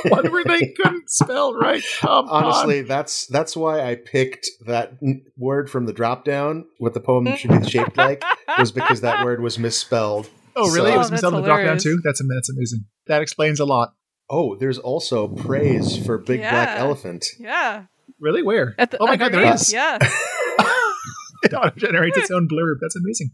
[0.09, 1.83] One where they couldn't spell right.
[1.99, 4.93] Come Honestly, that's that's why I picked that
[5.37, 6.65] word from the drop down.
[6.77, 8.23] What the poem should be shaped like
[8.57, 10.29] was because that word was misspelled.
[10.55, 10.91] Oh, really?
[10.91, 11.99] So- it was Oh, misspelled in the drop down too.
[12.03, 12.85] That's that's amazing.
[13.07, 13.93] That explains a lot.
[14.29, 17.25] Oh, there's also praise for Big Black Elephant.
[17.39, 17.85] Yeah.
[18.19, 18.41] Really?
[18.41, 18.73] Where?
[18.77, 19.71] At the, oh my god, there is.
[19.73, 19.97] Yeah.
[21.43, 22.75] it auto generates its own blurb.
[22.81, 23.31] That's amazing.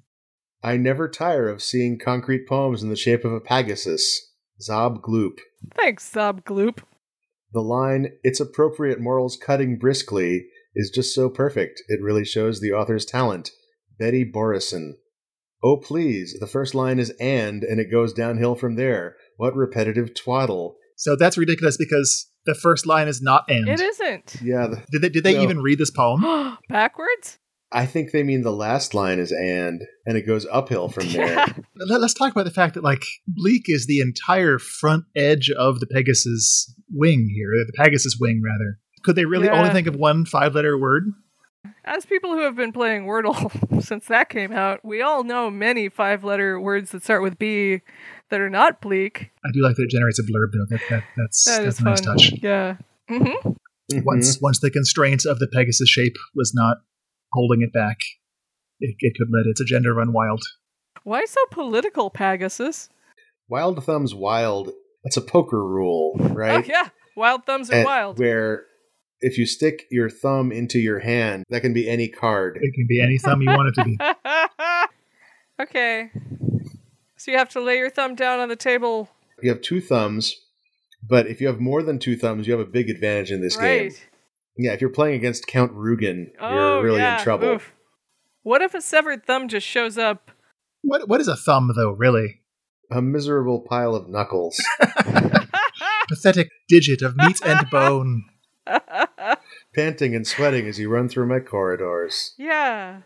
[0.64, 4.29] I never tire of seeing concrete poems in the shape of a Pegasus.
[4.68, 5.40] Zob Gloop.
[5.76, 6.80] Thanks, Zob Gloop.
[7.54, 10.46] The line, its appropriate morals cutting briskly,
[10.76, 11.82] is just so perfect.
[11.88, 13.50] It really shows the author's talent.
[13.98, 14.92] Betty Borison.
[15.64, 19.16] Oh, please, the first line is and, and it goes downhill from there.
[19.38, 20.76] What repetitive twaddle.
[20.96, 23.68] So that's ridiculous because the first line is not and.
[23.68, 24.36] It isn't.
[24.42, 25.42] Yeah, the, Did they, did they No.
[25.44, 26.58] even read this poem?
[26.70, 27.40] Backwards?
[27.72, 31.28] I think they mean the last line is and, and it goes uphill from there.
[31.28, 31.46] Yeah.
[31.76, 35.80] Let, us talk about the fact that like bleak is the entire front edge of
[35.80, 38.80] the Pegasus wing here, the Pegasus wing rather.
[39.04, 39.60] Could they really Yeah.
[39.60, 41.04] only think of one five-letter word?
[41.86, 45.90] As people who have been playing Wordle since that came out, we all know many
[45.90, 47.82] five letter words that start with B
[48.30, 49.32] that are not bleak.
[49.46, 50.66] I do like that it generates a blurb though.
[50.70, 52.18] That, that that's That that's is a nice fun.
[52.18, 52.34] touch.
[52.42, 52.78] Yeah.
[53.10, 54.02] Mm-hmm.
[54.04, 56.78] Once once the constraint of the Pegasus shape was not
[57.32, 57.98] holding it back,
[58.80, 60.42] it, it could let its agenda run wild.
[61.04, 62.90] Why so political, Pegasus?
[63.48, 64.72] Wild thumbs wild.
[65.04, 66.64] That's a poker rule, right?
[66.64, 66.90] Oh, yeah.
[67.16, 68.20] Wild thumbs are And wild.
[68.20, 68.66] Where
[69.22, 72.58] if you stick your thumb into your hand, that can be any card.
[72.62, 73.98] It can be any thumb you want it to be.
[75.64, 76.12] okay.
[77.18, 79.10] So you have to lay your thumb down on the table.
[79.42, 80.36] You have two thumbs,
[81.08, 83.58] but if you have more than two thumbs, you have a big advantage in this
[83.58, 83.90] right.
[83.90, 84.00] game.
[84.62, 87.18] Yeah, if you're playing against Count Rugen, Oh, you're really yeah.
[87.18, 87.48] in trouble.
[87.48, 87.72] Oof.
[88.44, 90.32] What if a severed thumb just shows up?
[90.82, 91.92] What what is a thumb though?
[91.92, 92.42] Really
[92.92, 94.58] A miserable pile of knuckles.
[96.10, 98.26] pathetic digit of meat and bone.
[99.76, 102.34] panting and sweating as you run through my corridors.
[102.38, 103.02] yeah.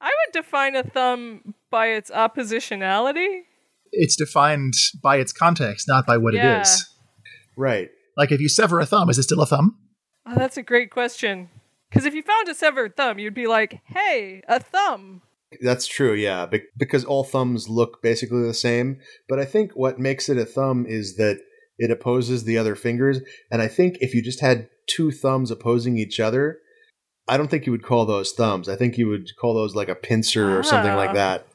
[0.00, 3.42] I would define a thumb by its oppositionality.
[3.92, 6.58] It's defined by its context, not by what Yeah.
[6.58, 6.86] it is.
[7.56, 7.88] Right.
[8.16, 9.78] Like if you sever a thumb, is it still a thumb?
[10.26, 11.50] Oh, that's a great question.
[11.90, 15.22] Because if you found a severed thumb, you'd be like, hey, a thumb.
[15.60, 18.98] That's true, yeah, be- because all thumbs look basically the same.
[19.28, 21.38] But I think what makes it a thumb is that
[21.78, 23.20] it opposes the other fingers.
[23.50, 26.58] And I think if you just had two thumbs opposing each other,
[27.28, 28.68] I don't think you would call those thumbs.
[28.68, 30.96] I think you would call those like a pincer or something Ah.
[30.96, 31.46] like that.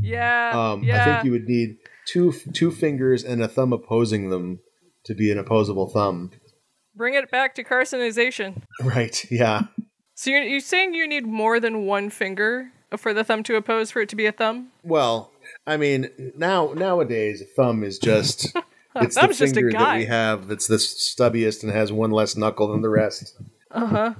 [0.00, 0.52] Yeah.
[0.72, 1.00] Um, yeah.
[1.00, 4.58] I think you would need two two fingers and a thumb opposing them
[5.04, 6.30] to be an opposable thumb.
[6.96, 8.62] Bring it back to carcinization.
[8.82, 9.62] Right, yeah.
[10.14, 13.90] So you're, you're saying you need more than one finger for the thumb to oppose
[13.90, 14.68] for it to be a thumb?
[14.82, 15.32] Well,
[15.66, 18.44] I mean, now nowadays, a thumb is just
[18.96, 22.10] it's the Thumb's just a finger that we have that's the stubbiest and has one
[22.12, 23.36] less knuckle than the rest.
[23.70, 24.14] Uh huh.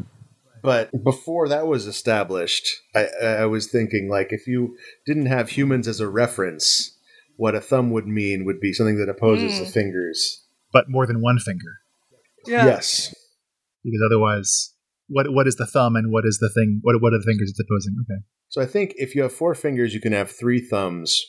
[0.63, 5.87] But before that was established, I, I was thinking like if you didn't have humans
[5.87, 6.97] as a reference,
[7.37, 9.59] what a thumb would mean would be something that opposes Mm.
[9.61, 10.43] the fingers.
[10.73, 11.81] But more than one finger.
[12.47, 12.67] Yeah.
[12.67, 13.15] Yes.
[13.85, 14.73] Because otherwise
[15.09, 17.51] what what is the thumb and what is the thing what what are the fingers
[17.51, 17.95] it's opposing?
[18.03, 18.21] Okay.
[18.49, 21.21] So I think if you have four fingers, you can have three thumbs,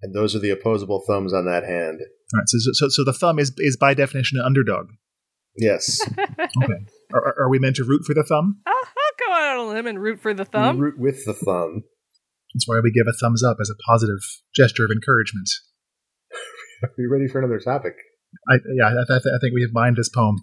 [0.00, 2.00] and those are the opposable thumbs on that hand.
[2.34, 2.48] All right.
[2.48, 4.86] So so so the thumb is is by definition an underdog.
[5.56, 6.00] Yes.
[6.62, 6.74] Okay.
[7.14, 8.60] are, are- are we meant to root for the thumb?
[8.66, 10.76] I'll, I'll go out on a limb and root for the thumb.
[10.76, 11.84] You root with the thumb.
[12.54, 14.18] That's why we give a thumbs up as a positive
[14.54, 15.48] gesture of encouragement.
[16.82, 17.94] Are you ready for another topic?
[18.50, 20.36] I, yeah, I, I, I think we have mined this poem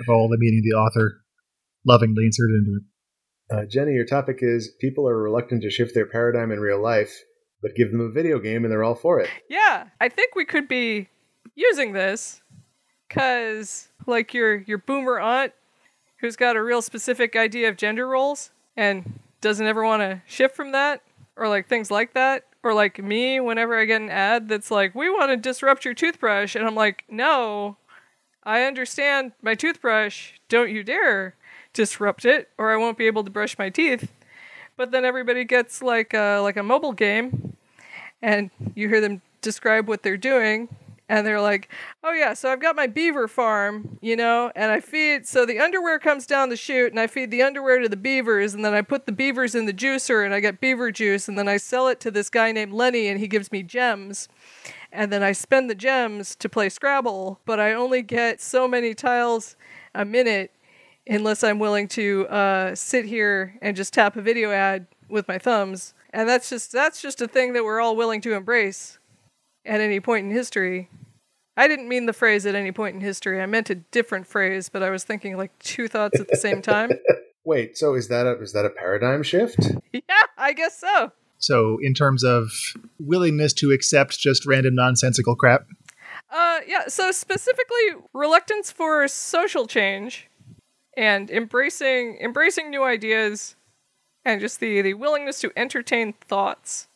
[0.00, 1.22] of all the meaning the author
[1.86, 2.84] lovingly inserted into it.
[3.52, 7.12] Uh, Jenny, your topic is people are reluctant to shift their paradigm in real life,
[7.62, 9.28] but give them a video game and they're all for it.
[9.48, 11.08] Yeah, I think we could be
[11.54, 12.42] using this
[13.08, 15.52] because, like, your your boomer aunt
[16.20, 20.54] who's got a real specific idea of gender roles and doesn't ever want to shift
[20.54, 21.02] from that,
[21.36, 24.94] or like things like that, or like me whenever I get an ad that's like,
[24.94, 27.78] "We want to disrupt your toothbrush," and I'm like, "No,
[28.44, 30.32] I understand my toothbrush.
[30.48, 31.34] Don't you dare
[31.72, 34.10] disrupt it, or I won't be able to brush my teeth."
[34.76, 37.56] But then everybody gets like a, like a mobile game
[38.22, 40.68] and you hear them describe what they're doing
[41.10, 41.68] and they're like
[42.04, 45.58] oh yeah so i've got my beaver farm you know and i feed so the
[45.58, 48.72] underwear comes down the chute and i feed the underwear to the beavers and then
[48.72, 51.56] i put the beavers in the juicer and i get beaver juice and then i
[51.56, 54.28] sell it to this guy named lenny and he gives me gems.
[54.92, 58.94] And then i spend the gems to play scrabble but i only get so many
[58.94, 59.56] tiles
[59.94, 60.52] a minute
[61.08, 65.38] unless i'm willing to uh, sit here and just tap a video ad with my
[65.38, 65.92] thumbs.
[66.12, 68.99] And that's just that's just a thing that we're all willing to embrace
[69.70, 70.90] at any point in history.
[71.56, 73.40] I didn't mean the phrase at any point in history.
[73.40, 76.60] I meant a different phrase, but I was thinking like two thoughts at the same
[76.60, 76.90] time.
[77.44, 79.70] Wait, so is that a is that a paradigm shift?
[79.92, 81.12] yeah, I guess so.
[81.38, 82.50] So, in terms of
[82.98, 85.66] willingness to accept just random nonsensical crap,
[86.30, 86.88] Uh, yeah.
[86.88, 90.28] So specifically, reluctance for social change
[90.96, 93.56] and embracing embracing new ideas,
[94.24, 96.88] and just the the willingness to entertain thoughts.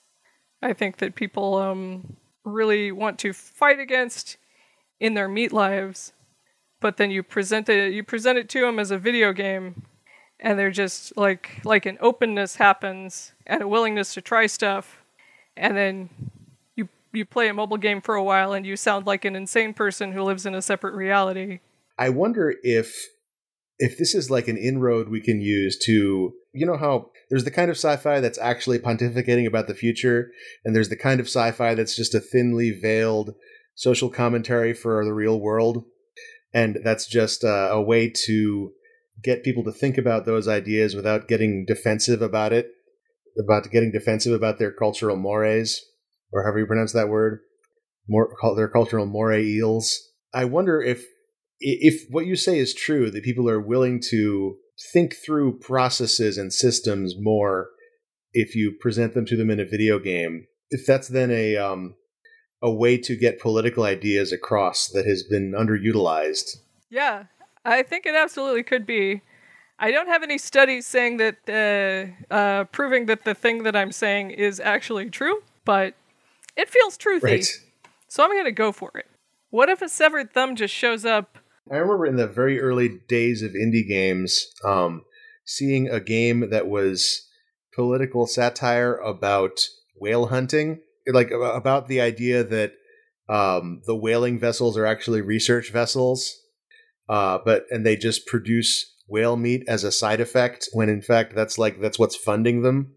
[0.61, 4.37] I think that people um really want to fight against
[5.01, 6.13] in their meat lives,
[6.81, 9.83] but then you present it you present it to them as a video game,
[10.41, 15.03] and they're just like like an openness happens and a willingness to try stuff,
[15.57, 16.09] and then
[16.77, 19.75] you you play a mobile game for a while and you sound like an insane
[19.75, 21.61] person who lives in a separate reality.
[21.99, 23.07] I wonder if
[23.79, 27.51] if this is like an inroad we can use to you know how there's the
[27.51, 30.31] kind of sci-fi that's actually pontificating about the future
[30.65, 33.35] and there's the kind of sci-fi that's just a thinly veiled
[33.75, 35.85] social commentary for the real world.
[36.53, 38.73] And that's just uh, a way to
[39.23, 42.71] get people to think about those ideas without getting defensive about it
[43.37, 45.85] about getting defensive about their cultural mores
[46.33, 47.41] or however you pronounce that word
[48.09, 50.11] more their cultural moray eels.
[50.33, 51.05] I wonder if
[51.61, 54.57] if what you say is true, that people are willing to
[54.93, 57.71] think through processes and systems more
[58.33, 61.95] if you present them to them in a video game, if that's then a um,
[62.61, 66.57] a way to get political ideas across that has been underutilized.
[66.91, 67.25] Yeah,
[67.65, 69.23] I think it absolutely could be.
[69.79, 71.37] I don't have any studies saying that,
[72.31, 75.95] uh, uh, proving that the thing that I'm saying is actually true, but
[76.57, 77.23] it feels truthy.
[77.23, 77.47] Right.
[78.09, 79.07] So I'm going to go for it.
[79.51, 81.39] What if a severed thumb just shows up?
[81.71, 85.03] I remember in the very early days of indie games, um,
[85.47, 87.27] seeing a game that was
[87.75, 89.61] political satire about
[89.99, 92.73] whale hunting, like about the idea that
[93.29, 96.35] um, the whaling vessels are actually research vessels,
[97.09, 101.35] uh, but and they just produce whale meat as a side effect when in fact
[101.35, 102.95] that's like that's what's funding them.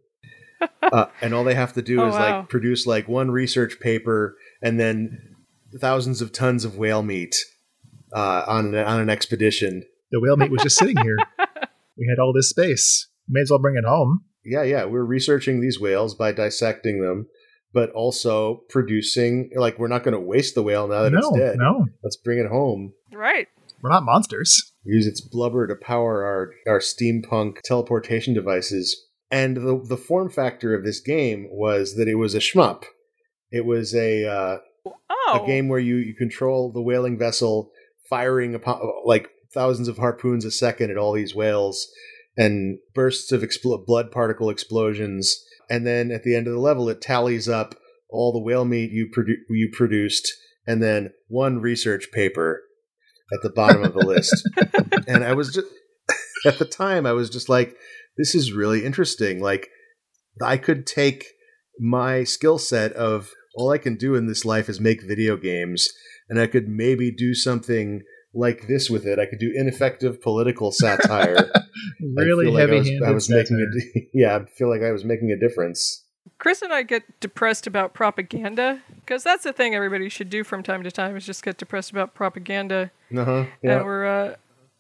[0.82, 2.40] uh, and all they have to do Oh, is wow.
[2.40, 5.36] like produce like one research paper and then
[5.80, 7.36] thousands of tons of whale meat
[8.14, 9.84] uh, on an, on an expedition.
[10.12, 11.18] The whale meat was just sitting here.
[12.00, 13.08] We had all this space.
[13.28, 14.24] May as well bring it home.
[14.46, 17.26] Yeah, yeah, we're researching these whales by dissecting them,
[17.74, 19.50] but also producing.
[19.56, 21.56] Like, we're not going to waste the whale now that no, it's dead.
[21.58, 22.94] no, Let's bring it home.
[23.12, 23.48] Right.
[23.82, 24.74] we're not monsters.
[24.84, 28.96] Use its blubber to power our our steampunk teleportation devices.
[29.32, 32.84] And the the form factor of this game was that it was a shmup.
[33.52, 34.58] It was a uh,
[35.30, 35.42] Oh.
[35.44, 37.72] a game where you you control the whaling vessel
[38.10, 41.88] firing upon like thousands of harpoons a second at all these whales
[42.38, 45.44] and bursts of expl- blood particle explosions.
[45.70, 47.76] And then at the end of the level it tallies up
[48.10, 50.32] all the whale meat you produ- you produced
[50.66, 52.62] and then one research paper
[53.34, 54.48] at the bottom of the list.
[55.08, 55.68] And i was just
[56.46, 57.76] at the time i was just like
[58.18, 59.42] this is really interesting.
[59.42, 59.70] Like
[60.42, 61.26] i could take
[61.80, 65.90] my skill set of all I can do in this life is make video games,
[66.30, 68.04] and I could maybe do something
[68.34, 69.18] like this with it.
[69.18, 71.52] I could do ineffective political satire.
[72.16, 73.04] Really like heavy-handed.
[73.04, 74.04] I was making satire.
[74.04, 76.04] a, yeah, I feel like I was making a difference.
[76.40, 80.64] Chris and I get depressed about propaganda because that's the thing everybody should do from
[80.64, 82.92] time to time is just get depressed about propaganda.
[83.16, 83.46] Uh-huh.
[83.62, 83.78] Yeah.
[83.78, 84.36] and we're uh,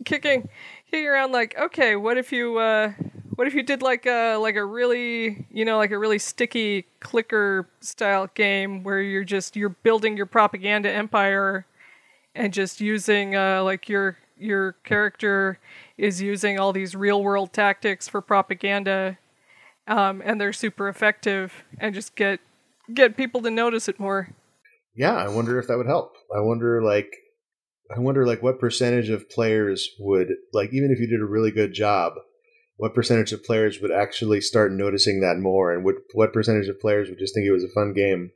[0.05, 0.49] kicking
[0.89, 2.93] kicking around like okay what if you uh,
[3.37, 6.85] what if you did like a like a really you know like a really sticky
[6.99, 11.65] clicker style game where you're just you're building your propaganda empire
[12.35, 15.59] and just using uh, like your your character
[15.97, 19.17] is using all these real world tactics for propaganda
[19.87, 22.41] um, and they're super effective and just get
[22.93, 24.35] get people to notice it more
[24.97, 26.15] yeah, I wonder if that would help.
[26.35, 27.15] I wonder like
[27.95, 31.51] I wonder like what percentage of players would like even if you did a really
[31.51, 32.13] good job,
[32.77, 36.79] what percentage of players would actually start noticing that more and would what percentage of
[36.79, 38.31] players would just think it was a fun game?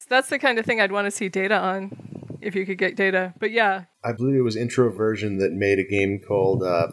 [0.00, 2.78] so that's the kind of thing i'd want to see data on if you could
[2.78, 6.88] get data but yeah I believe it was Introversion that made a game called uh,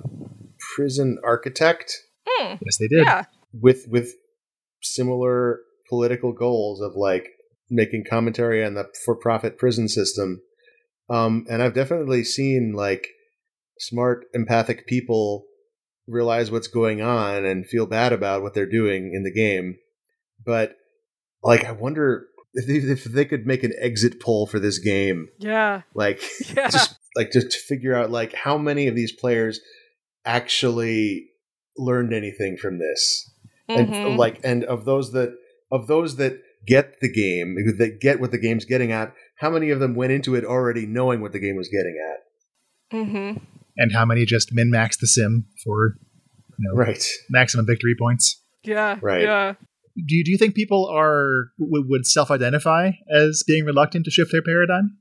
[0.76, 1.94] Prison Architect
[2.40, 3.06] Yes, they did.
[3.06, 3.24] yeah
[3.54, 4.14] with with
[4.84, 5.60] similar
[5.90, 7.30] political goals of like
[7.70, 10.42] making commentary on the for-profit prison system.
[11.10, 13.08] Um, and I've definitely seen like
[13.80, 15.46] smart, empathic people
[16.08, 19.76] realize what's going on and feel bad about what they're doing in the game.
[20.46, 20.76] But
[21.44, 25.28] like, I wonder if they, if they could make an exit poll for this game,
[25.40, 26.22] yeah like
[26.56, 26.70] Yeah.
[26.70, 29.60] just like just to figure out like how many of these players
[30.32, 31.30] actually
[31.78, 33.30] learned anything from this
[33.70, 34.18] and Mhm.
[34.18, 35.36] like and of those that
[35.72, 39.70] of those that get the game that get what the game's getting at how many
[39.70, 43.42] of them went into it already knowing what the game was getting at Mhm.
[43.78, 45.96] And how many just min max the sim for
[46.58, 48.42] you know, right maximum victory points?
[48.64, 49.22] yeah Right.
[49.24, 49.54] yeah
[49.96, 54.12] Do you, do you think people are w- would self identify as being reluctant to
[54.12, 54.98] shift their paradigm?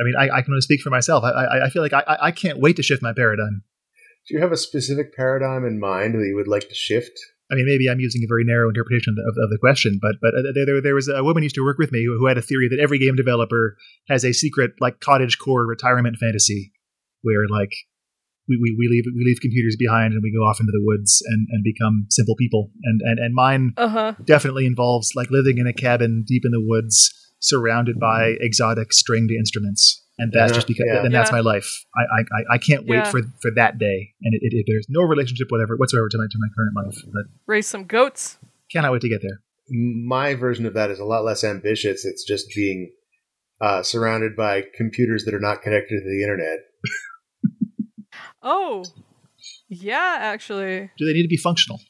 [0.00, 1.22] I mean, I, I can only speak for myself.
[1.24, 3.62] I, I, I feel like I, I- I can't wait to shift my paradigm.
[4.28, 7.12] do you have a specific paradigm in mind that you would like to shift
[7.50, 10.32] I mean, maybe I'm using a very narrow interpretation of, of the question, but but
[10.34, 12.38] uh, there, there, there was a woman used to work with me who, who had
[12.38, 13.76] a theory that every game developer
[14.08, 16.72] has a secret like cottage core retirement fantasy,
[17.20, 17.74] where like
[18.48, 21.22] we, we, we leave we leave computers behind and we go off into the woods
[21.26, 22.70] and, and become simple people.
[22.84, 26.60] And, and and mine uh-huh definitely involves like living in a cabin deep in the
[26.64, 30.00] woods, surrounded by exotic stringed instruments.
[30.18, 31.04] And that's Yeah, just because, yeah.
[31.04, 31.36] and that's Yeah.
[31.36, 31.68] my life.
[31.96, 33.10] I, I, I- I can't wait Yeah.
[33.10, 34.10] for, for that day.
[34.22, 37.02] And it, it, it- there's no relationship whatever whatsoever to my to my current life,
[37.14, 38.38] but raise some goats
[38.70, 39.40] cannot wait to get there.
[39.70, 42.92] my version of that is a lot less ambitious it's just being
[43.60, 46.58] uh, surrounded by computers that are not connected to the internet
[48.42, 48.84] oh
[49.68, 51.80] yeah actually Do they need to be functional?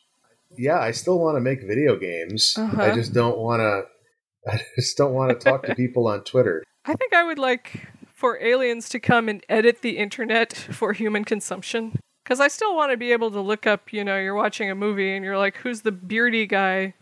[0.58, 2.94] yeah i still want to make video games i Uh-huh.
[2.94, 6.94] just don't want to i just don't want to talk to people on twitter i
[6.94, 11.98] think i would like for aliens to come and edit the internet for human consumption?
[12.22, 14.76] Because I still want to be able to look up, you know, you're watching a
[14.76, 16.94] movie and you're like, who's the beardy guy?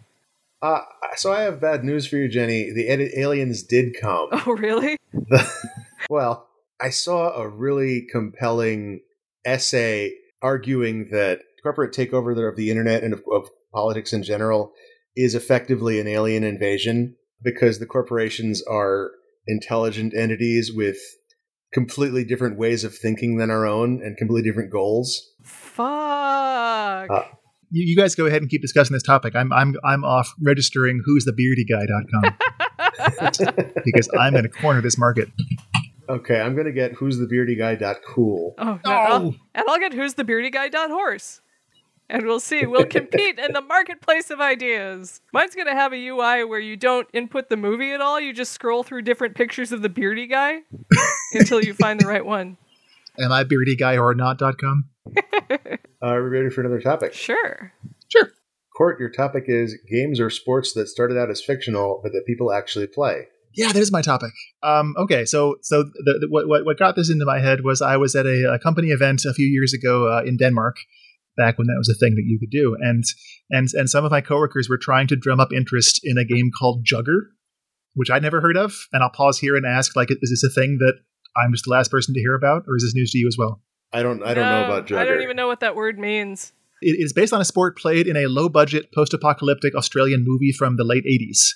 [0.62, 0.80] Uh,
[1.16, 2.72] so I have bad news for you, Jenny.
[2.74, 4.28] The edit aliens did come.
[4.32, 4.96] Oh, really?
[6.08, 6.48] well,
[6.80, 9.00] I saw a really compelling
[9.44, 10.12] essay
[10.42, 14.72] arguing that corporate takeover of the internet and of, of politics in general
[15.16, 19.10] is effectively an alien invasion because the corporations are
[19.46, 20.98] intelligent entities with
[21.72, 25.32] completely different ways of thinking than our own and completely different goals.
[25.44, 27.10] Fuck.
[27.10, 27.22] Uh,
[27.70, 29.36] You, you guys go ahead and keep discussing this topic.
[29.36, 32.36] I'm I'm I'm off registering who's the beardyguy.com
[33.84, 35.30] because I'm going to corner this market.
[36.16, 38.54] Okay, I'm going to get who's the beardy guy dot cool.
[38.58, 38.90] Oh, no.
[38.90, 41.40] I'll- and I'll get who's the beardy guy dot horse.
[42.08, 42.66] And we'll see.
[42.66, 45.20] We'll compete in the marketplace of ideas.
[45.32, 48.20] Mine's going to have a UI where you don't input the movie at all.
[48.20, 50.58] You just scroll through different pictures of the beardy guy
[51.34, 52.56] until you find the right one.
[53.18, 54.88] Am I beardyguy or not.com?
[56.02, 57.12] Uh, are we ready for another topic?
[57.12, 57.74] Sure.
[58.08, 58.30] Sure.
[58.74, 62.50] Court, your topic is games or sports that started out as fictional but that people
[62.50, 63.26] actually play.
[63.54, 64.32] Yeah, there's my topic.
[64.62, 67.82] Um, okay, so so the, the, what, what what got this into my head was
[67.82, 70.76] I was at a, a company event a few years ago uh, in Denmark,
[71.36, 73.04] back when that was a thing that you could do, and
[73.50, 76.50] and and some of my coworkers were trying to drum up interest in a game
[76.56, 77.30] called Jugger,
[77.94, 78.74] which I'd never heard of.
[78.92, 80.94] And I'll pause here and ask, like, is this a thing that
[81.36, 83.36] I'm just the last person to hear about, or is this news to you as
[83.38, 83.60] well?
[83.92, 84.98] I don't I don't know about Jugger.
[84.98, 86.52] I don't even know what that word means.
[86.82, 90.52] It is based on a sport played in a low budget post apocalyptic Australian movie
[90.52, 91.50] from the late 80s.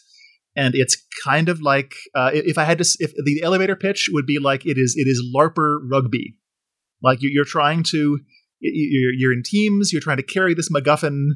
[0.57, 4.27] And it's kind of like uh, if I had to, if the elevator pitch would
[4.27, 6.37] be like it is, it is LARPer rugby.
[7.03, 8.21] Like you- you're trying to,
[8.61, 11.31] you're, you're in teams, you're trying to carry this MacGuffin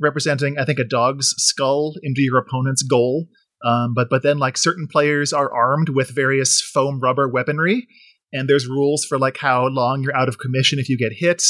[0.00, 3.26] representing, I think, a dog's skull into your opponent's goal.
[3.64, 7.88] Um, but but then like certain players are armed with various foam rubber weaponry,
[8.32, 11.42] and there's rules for like how long you're out of commission if you get hit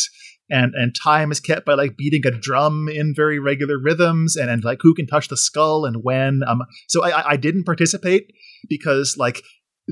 [0.51, 4.51] and and time is kept by like beating a drum in very regular rhythms and,
[4.51, 8.33] and like who can touch the skull and when um so I, I- didn't participate
[8.69, 9.43] because like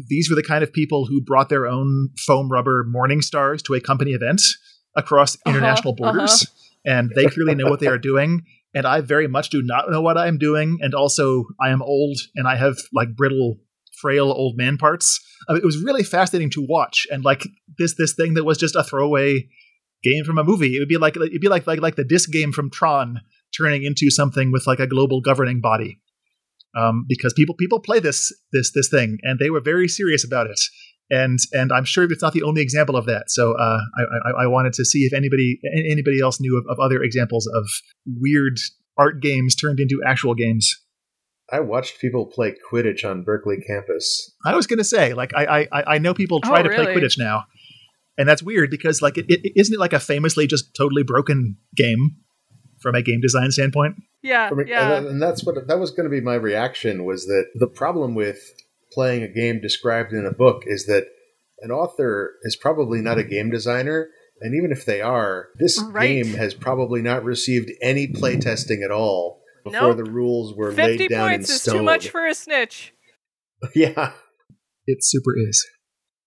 [0.09, 3.75] these were the kind of people who brought their own foam rubber morning stars to
[3.75, 4.43] a company event
[4.95, 6.47] across Uh-huh, international borders
[6.85, 8.45] and they clearly know what they are doing
[8.75, 11.83] and i very much do not know what i am doing and also i am
[11.83, 13.57] old and i have like brittle
[14.01, 15.19] frail old man parts.
[15.49, 17.47] I mean, it was really fascinating to watch and like
[17.79, 19.49] this this thing that was just a throwaway
[20.09, 20.77] game from a movie.
[20.77, 23.21] It would be like it'd be like like like the disc game from Tron
[23.57, 25.99] turning into something with like a global governing body.
[26.77, 28.19] Um, because people people play this
[28.53, 30.61] this this thing and they were very serious about it.
[31.09, 33.25] And and I'm sure it's not the only example of that.
[33.29, 35.59] So uh, I, I I wanted to see if anybody
[35.93, 37.65] anybody else knew of, of other examples of
[38.21, 38.59] weird
[38.99, 40.67] art games turned into actual games.
[41.53, 44.35] I watched people play Quidditch on Berkeley campus.
[44.45, 46.87] I was going to say, like, I, I I know people try Oh, to play?
[46.87, 47.45] Quidditch now,
[48.19, 51.57] and that's weird because, like, it, it isn't it like a famously just totally broken
[51.77, 52.17] game
[52.81, 53.97] from a game design standpoint.
[54.23, 54.97] Yeah, I mean, yeah.
[54.97, 58.15] and, and that's what that was going to be my reaction was that the problem
[58.15, 58.39] with
[58.93, 61.07] playing a game described in a book is that
[61.61, 64.09] an author is probably not a game designer
[64.41, 66.09] and even if they are this Right.
[66.09, 69.97] game has probably not received any playtesting at all before Nope.
[70.05, 72.93] the rules were 50 laid down points in is stone too much for a snitch.
[73.75, 74.13] yeah
[74.87, 75.67] It super is.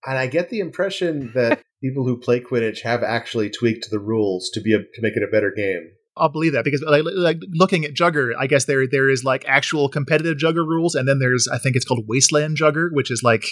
[0.05, 4.49] and i get the impression that people who play quidditch have actually tweaked the rules
[4.53, 7.37] to be a, to make it a better game I'll believe that because, like, like
[7.53, 11.19] looking at Jugger, I guess there there is like actual competitive Jugger rules, and then
[11.19, 13.45] there's I think it's called Wasteland Jugger, which is like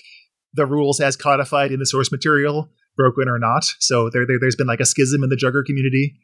[0.53, 3.63] the rules as codified in the source material, broken or not.
[3.79, 6.15] So there, there there's been like a schism in the Jugger community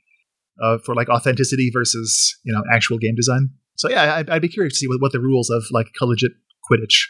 [0.62, 3.52] uh, for like authenticity versus you know actual game design.
[3.76, 6.34] So yeah, I'd, I'd be curious to see what, what the rules of like collegiate
[6.70, 7.08] Quidditch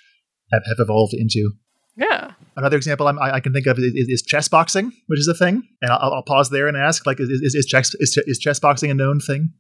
[0.51, 1.51] have, have evolved into.
[1.95, 2.31] Yeah.
[2.55, 5.33] Another example I'm, I, I can think of is, is chess boxing, which is a
[5.33, 5.67] thing.
[5.81, 8.59] And I'll, I'll pause there and ask, like, is, is, is, chess, is, is chess
[8.59, 9.53] boxing a known thing?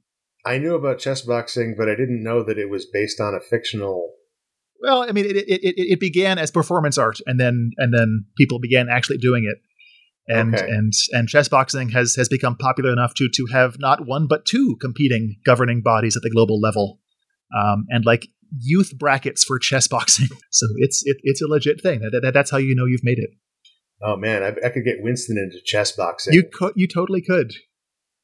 [0.45, 3.39] i knew about chess boxing but i didn't know that it was based on a
[3.39, 4.11] fictional
[4.81, 8.25] Well, I mean, it, it, it, it began as performance art, and then and then
[8.37, 9.57] people began actually doing it,
[10.27, 10.67] and Okay.
[10.69, 14.45] and and chess boxing has has become popular enough to to have not one but
[14.45, 16.99] two competing governing bodies at the global level,
[17.57, 18.27] um, and like
[18.59, 20.27] youth brackets for chess boxing.
[20.51, 22.01] So it's it, it's a legit thing.
[22.01, 23.31] That, that, that's how you know you've made it.
[24.01, 27.53] oh man i, I could get winston into chess boxing You could you totally could.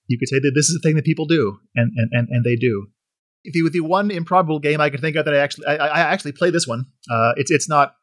[0.07, 2.43] You could say that this is a thing that people do, and and and, and
[2.43, 2.87] they do.
[3.43, 5.75] If you with the one improbable game I could think of that I actually I,
[5.75, 6.85] I actually play this one.
[7.09, 7.93] Uh, it's it's not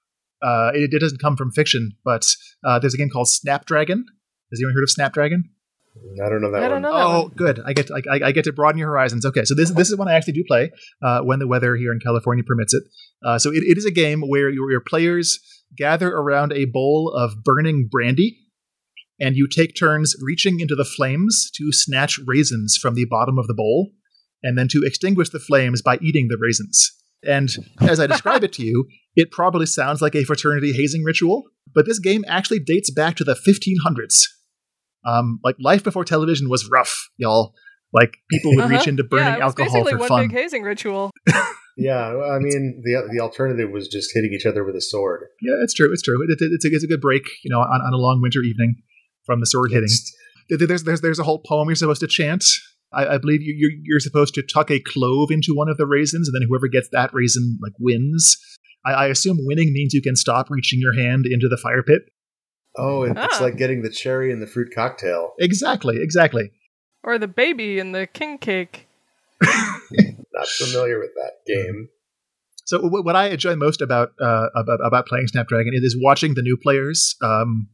[0.43, 2.24] uh, it, it doesn't come from fiction, but
[2.66, 4.05] uh, there's a game called Snapdragon.
[4.51, 5.51] Has anyone heard of Snapdragon?
[6.24, 6.70] I don't know that I one.
[6.70, 7.30] don't know that Oh, one.
[7.36, 7.61] good.
[7.66, 9.26] I get to, I, I get to broaden your horizons.
[9.26, 10.70] Okay, so this this is one I actually do play
[11.03, 12.84] uh, when the weather here in California permits it.
[13.24, 15.38] Uh, so it, it is a game where your, your players
[15.76, 18.38] gather around a bowl of burning brandy,
[19.20, 23.47] and you take turns reaching into the flames to snatch raisins from the bottom of
[23.47, 23.90] the bowl,
[24.42, 26.92] and then to extinguish the flames by eating the raisins.
[27.22, 28.86] And as I describe it to you,
[29.16, 31.44] it probably sounds like a fraternity hazing ritual,
[31.74, 34.24] but this game actually dates back to the 1500s.
[35.07, 37.54] Um, like life before television was rough, y'all.
[37.92, 38.90] Like people would reach Uh-huh.
[38.90, 40.20] into burning yeah, it was alcohol basically for one fun.
[40.28, 41.11] big hazing ritual.
[41.78, 45.26] Yeah, I mean the the alternative was just hitting each other with a sword.
[45.42, 45.92] Yeah, it's true.
[45.92, 46.22] It's true.
[46.22, 48.40] It, it, it's, a, it's a good break, you know, on, on a long winter
[48.40, 48.76] evening
[49.26, 49.90] from the sword hitting.
[50.48, 52.44] There's there's there's a whole poem you're supposed to chant.
[52.94, 55.84] I, I believe you, you're you're supposed to tuck a clove into one of the
[55.86, 58.38] raisins, and then whoever gets that raisin like wins.
[58.86, 62.02] I, I assume winning means you can stop reaching your hand into the fire pit.
[62.79, 63.39] Oh, it's Ah.
[63.41, 65.35] like getting the cherry in the fruit cocktail.
[65.39, 66.51] Exactly, exactly.
[67.03, 68.87] Or the baby in the king cake.
[69.43, 71.89] Not familiar with that game.
[72.64, 76.43] So what I enjoy most about uh, about, about playing Snapdragon is, is watching the
[76.43, 77.68] new players, um,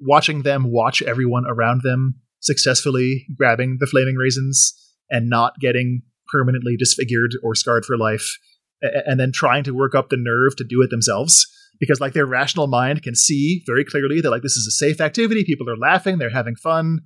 [0.00, 4.74] watching them watch everyone around them successfully grabbing the flaming raisins
[5.10, 8.38] and not getting permanently disfigured or scarred for life,
[8.80, 11.46] and then trying to work up the nerve to do it themselves.
[11.80, 15.00] Because like their rational mind can see very clearly that like this is a safe
[15.00, 17.00] activity, people are laughing, they're having fun.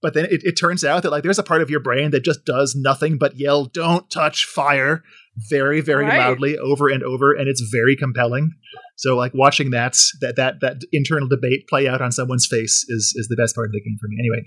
[0.00, 2.24] But then it, it turns out that like there's a part of your brain that
[2.24, 5.02] just does nothing but yell, "Don't touch fire!"
[5.48, 6.18] very very Right.
[6.18, 8.50] loudly over and over and it's very compelling
[8.96, 13.14] so like watching that that that that internal debate play out on someone's face is
[13.16, 14.44] is the best part of the game for me anyway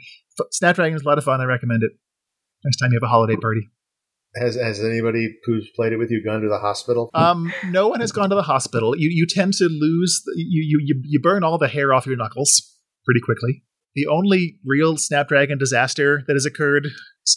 [0.51, 1.91] snapdragon is a lot of fun i recommend it
[2.65, 3.69] next time you have a holiday party
[4.35, 7.09] Has has anybody who's played it with you gone to the hospital?
[7.13, 8.95] um no one has gone to the hospital.
[8.97, 12.15] You you tend to lose you you you, you burn all the hair off your
[12.15, 13.63] knuckles pretty quickly.
[13.93, 16.87] The only real snapdragon disaster that has occurred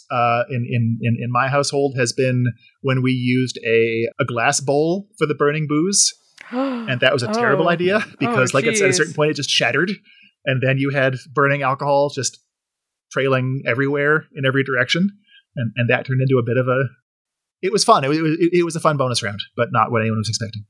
[0.09, 2.45] uh, in, in, in, in my household has been
[2.81, 6.13] when we used a, a glass bowl for the burning booze.
[6.51, 7.69] And that was a terrible Oh.
[7.71, 9.91] idea because Oh, like it's, at a certain point it just shattered.
[10.45, 12.39] And then you had burning alcohol just
[13.11, 15.09] trailing everywhere in every direction
[15.55, 16.83] and, and that turned into a bit of a
[17.61, 18.03] it was fun.
[18.03, 20.65] It was, it, it was a fun bonus round but not what anyone was expecting.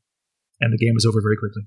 [0.62, 1.64] And the game was over very quickly.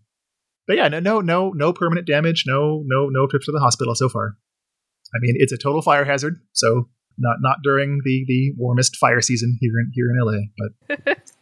[0.66, 3.94] But yeah no no no no permanent damage no no no trips to the hospital
[3.94, 4.36] so far.
[5.14, 6.88] I mean it's a total fire hazard so
[7.18, 11.18] not not during the the warmest fire season here in here in la but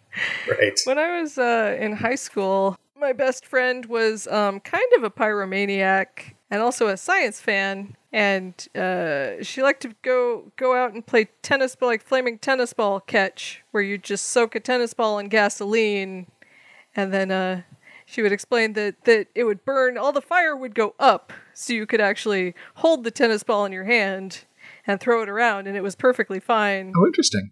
[0.48, 0.80] right.
[0.84, 5.10] When I was uh, in high school, my best friend was um, kind of a
[5.10, 7.96] pyromaniac and also a science fan.
[8.12, 12.72] And uh, she liked to go go out and play tennis ball, like flaming tennis
[12.72, 16.26] ball catch, where you just soak a tennis ball in gasoline,
[16.94, 17.62] and then uh,
[18.06, 19.98] she would explain that that it would burn.
[19.98, 23.72] All the fire would go up, so you could actually hold the tennis ball in
[23.72, 24.44] your hand
[24.86, 26.92] and throw it around, and it was perfectly fine.
[26.96, 27.50] oh interesting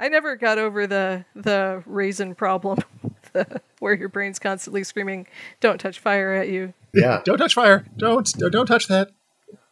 [0.00, 2.78] I never got over the the raisin problem,
[3.34, 5.26] the, where your brain's constantly screaming,
[5.60, 6.72] "Don't touch fire!" at you.
[6.94, 7.20] Yeah.
[7.24, 7.84] Don't touch fire.
[7.96, 9.10] Don't don't, don't touch that.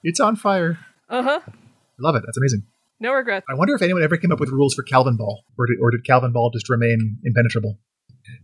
[0.02, 0.78] It's on fire.
[1.08, 1.40] Uh huh.
[1.46, 1.52] I
[2.00, 2.22] love it.
[2.24, 2.62] That's amazing.
[3.00, 3.46] No regrets.
[3.50, 5.90] I wonder if anyone ever came up with rules for Calvin Ball, or did, or
[5.90, 7.78] did Calvin Ball just remain impenetrable?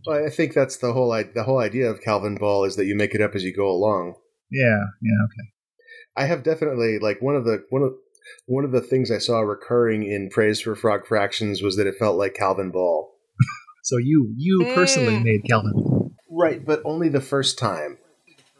[0.05, 2.95] Well, I think that's the whole the whole idea of Calvin Ball is that you
[2.95, 4.15] make it up as you go along.
[4.51, 5.49] Yeah, yeah, okay.
[6.17, 7.93] I have definitely like one of the one of
[8.47, 11.95] one of the things I saw recurring in praise for Frog Fractions was that it
[11.99, 13.11] felt like Calvin Ball.
[13.83, 15.23] So you you personally Mm.
[15.23, 16.11] made Calvin Ball.
[16.31, 17.99] Right, but only the first time.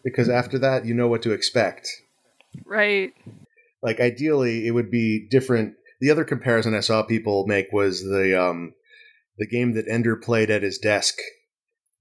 [0.06, 1.90] Because after that you know what to expect.
[2.66, 3.12] Right.
[3.84, 5.74] Like ideally it would be different.
[6.00, 8.74] The other comparison I saw people make was the um
[9.38, 11.18] the game that Ender played at his desk,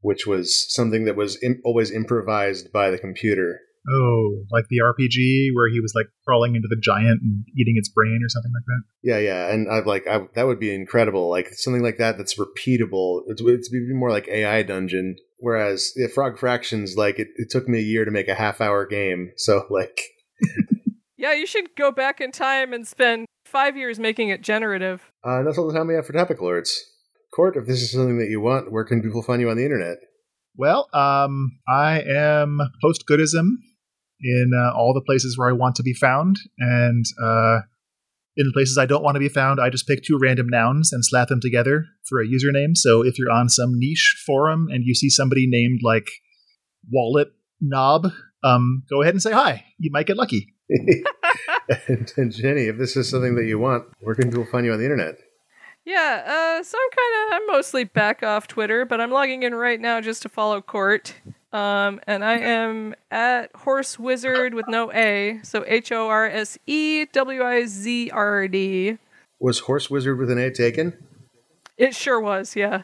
[0.01, 3.61] which was something that was Im- always improvised by the computer.
[3.91, 7.89] Oh, like the RPG where he was like crawling into the giant and eating its
[7.91, 8.83] brain or something like that.
[9.03, 11.29] Yeah, yeah, and I've like I, that would be incredible.
[11.29, 13.23] Like something like that that's repeatable.
[13.27, 15.17] It's it's be more like AI dungeon.
[15.39, 18.63] Whereas yeah, Frog Fractions, like it, it took me a year to make a half
[18.63, 19.33] hour game.
[19.37, 20.01] So like,
[21.17, 25.11] Yeah, you should go back in time and spend five years making it generative.
[25.23, 26.79] uh, that's all the time we have for topic alerts.
[27.35, 29.65] Court, if this is something that you want, where can people find you on the
[29.65, 29.99] internet?
[30.57, 33.57] Well, um, I am post Goodism
[34.25, 37.61] in uh, all the places where I want to be found, and uh,
[38.37, 40.93] in the places I don't want to be found, I just pick two random nouns
[40.93, 42.77] and slap them together for a username.
[42.77, 46.09] So if you're on some niche forum and you see somebody named like
[46.91, 47.29] Wallet
[47.61, 48.09] Knob,
[48.43, 49.65] um, go ahead and say hi.
[49.79, 50.55] You might get lucky.
[51.89, 54.73] and, and Jenny, if this is something that you want, where can people find you
[54.73, 55.17] on the internet?
[55.85, 59.55] Yeah, uh, so I'm kind of, I'm mostly back off Twitter, but I'm logging in
[59.55, 61.15] right now just to follow Court.
[61.55, 66.59] Um, and I am at Horse Wizard with no A, so H O R S
[66.67, 68.99] E W I Z R D.
[69.39, 70.95] Was Horse Wizard with an A taken?
[71.79, 72.83] It sure was, yeah.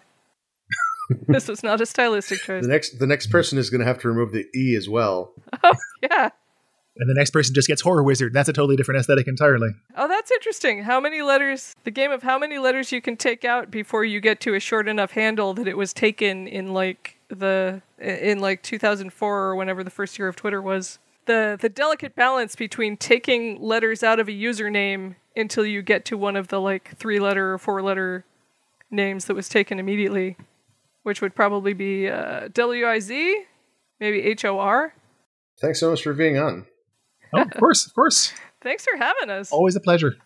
[1.26, 2.62] this was not a stylistic choice.
[2.62, 5.32] The next the next person is going to have to remove the E as well.
[5.62, 6.30] Oh, yeah.
[6.96, 8.32] And the next person just gets horror wizard.
[8.32, 9.70] That's a totally different aesthetic entirely.
[9.96, 10.84] Oh, that's interesting.
[10.84, 11.74] How many letters?
[11.84, 14.60] The game of how many letters you can take out before you get to a
[14.60, 19.84] short enough handle that it was taken in like the in like 2004 or whenever
[19.84, 20.98] the first year of Twitter was.
[21.26, 26.18] The the delicate balance between taking letters out of a username until you get to
[26.18, 28.24] one of the like three letter or four letter
[28.90, 30.36] names that was taken immediately,
[31.02, 33.44] which would probably be uh, W I Z,
[34.00, 34.94] maybe H O R.
[35.60, 36.66] Thanks so much for being on.
[37.34, 38.32] Oh, of course, of course.
[38.62, 39.52] Thanks for having us.
[39.52, 40.16] Always a pleasure.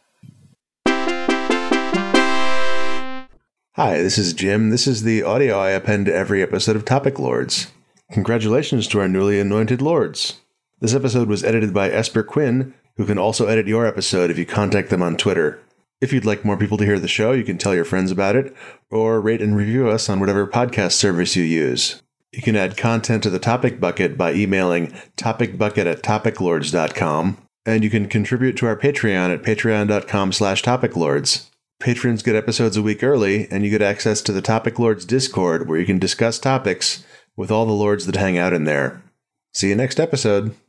[3.77, 4.70] Hi, this is Jim.
[4.70, 7.72] This is the audio I append to every episode of Topic Lords.
[8.12, 10.39] Congratulations to our newly anointed lords.
[10.79, 14.47] This episode was edited by Esper Quinn, who can also edit your episode if you
[14.47, 15.61] contact them on Twitter.
[16.01, 18.37] If you'd like more people to hear the show, you can tell your friends about
[18.37, 18.55] it,
[18.93, 22.01] or rate and review us on whatever podcast service you use.
[22.31, 27.91] You can add content to the topic bucket by emailing topicbucket at topiclords.com, and you
[27.91, 31.51] can contribute to our Patreon at patreon.com slash topiclords.
[31.81, 35.68] Patrons get episodes a week early, and you get access to the Topic Lords Discord
[35.68, 37.05] where you can discuss topics
[37.37, 39.03] with all the lords that hang out in there.
[39.53, 40.55] See you next episode.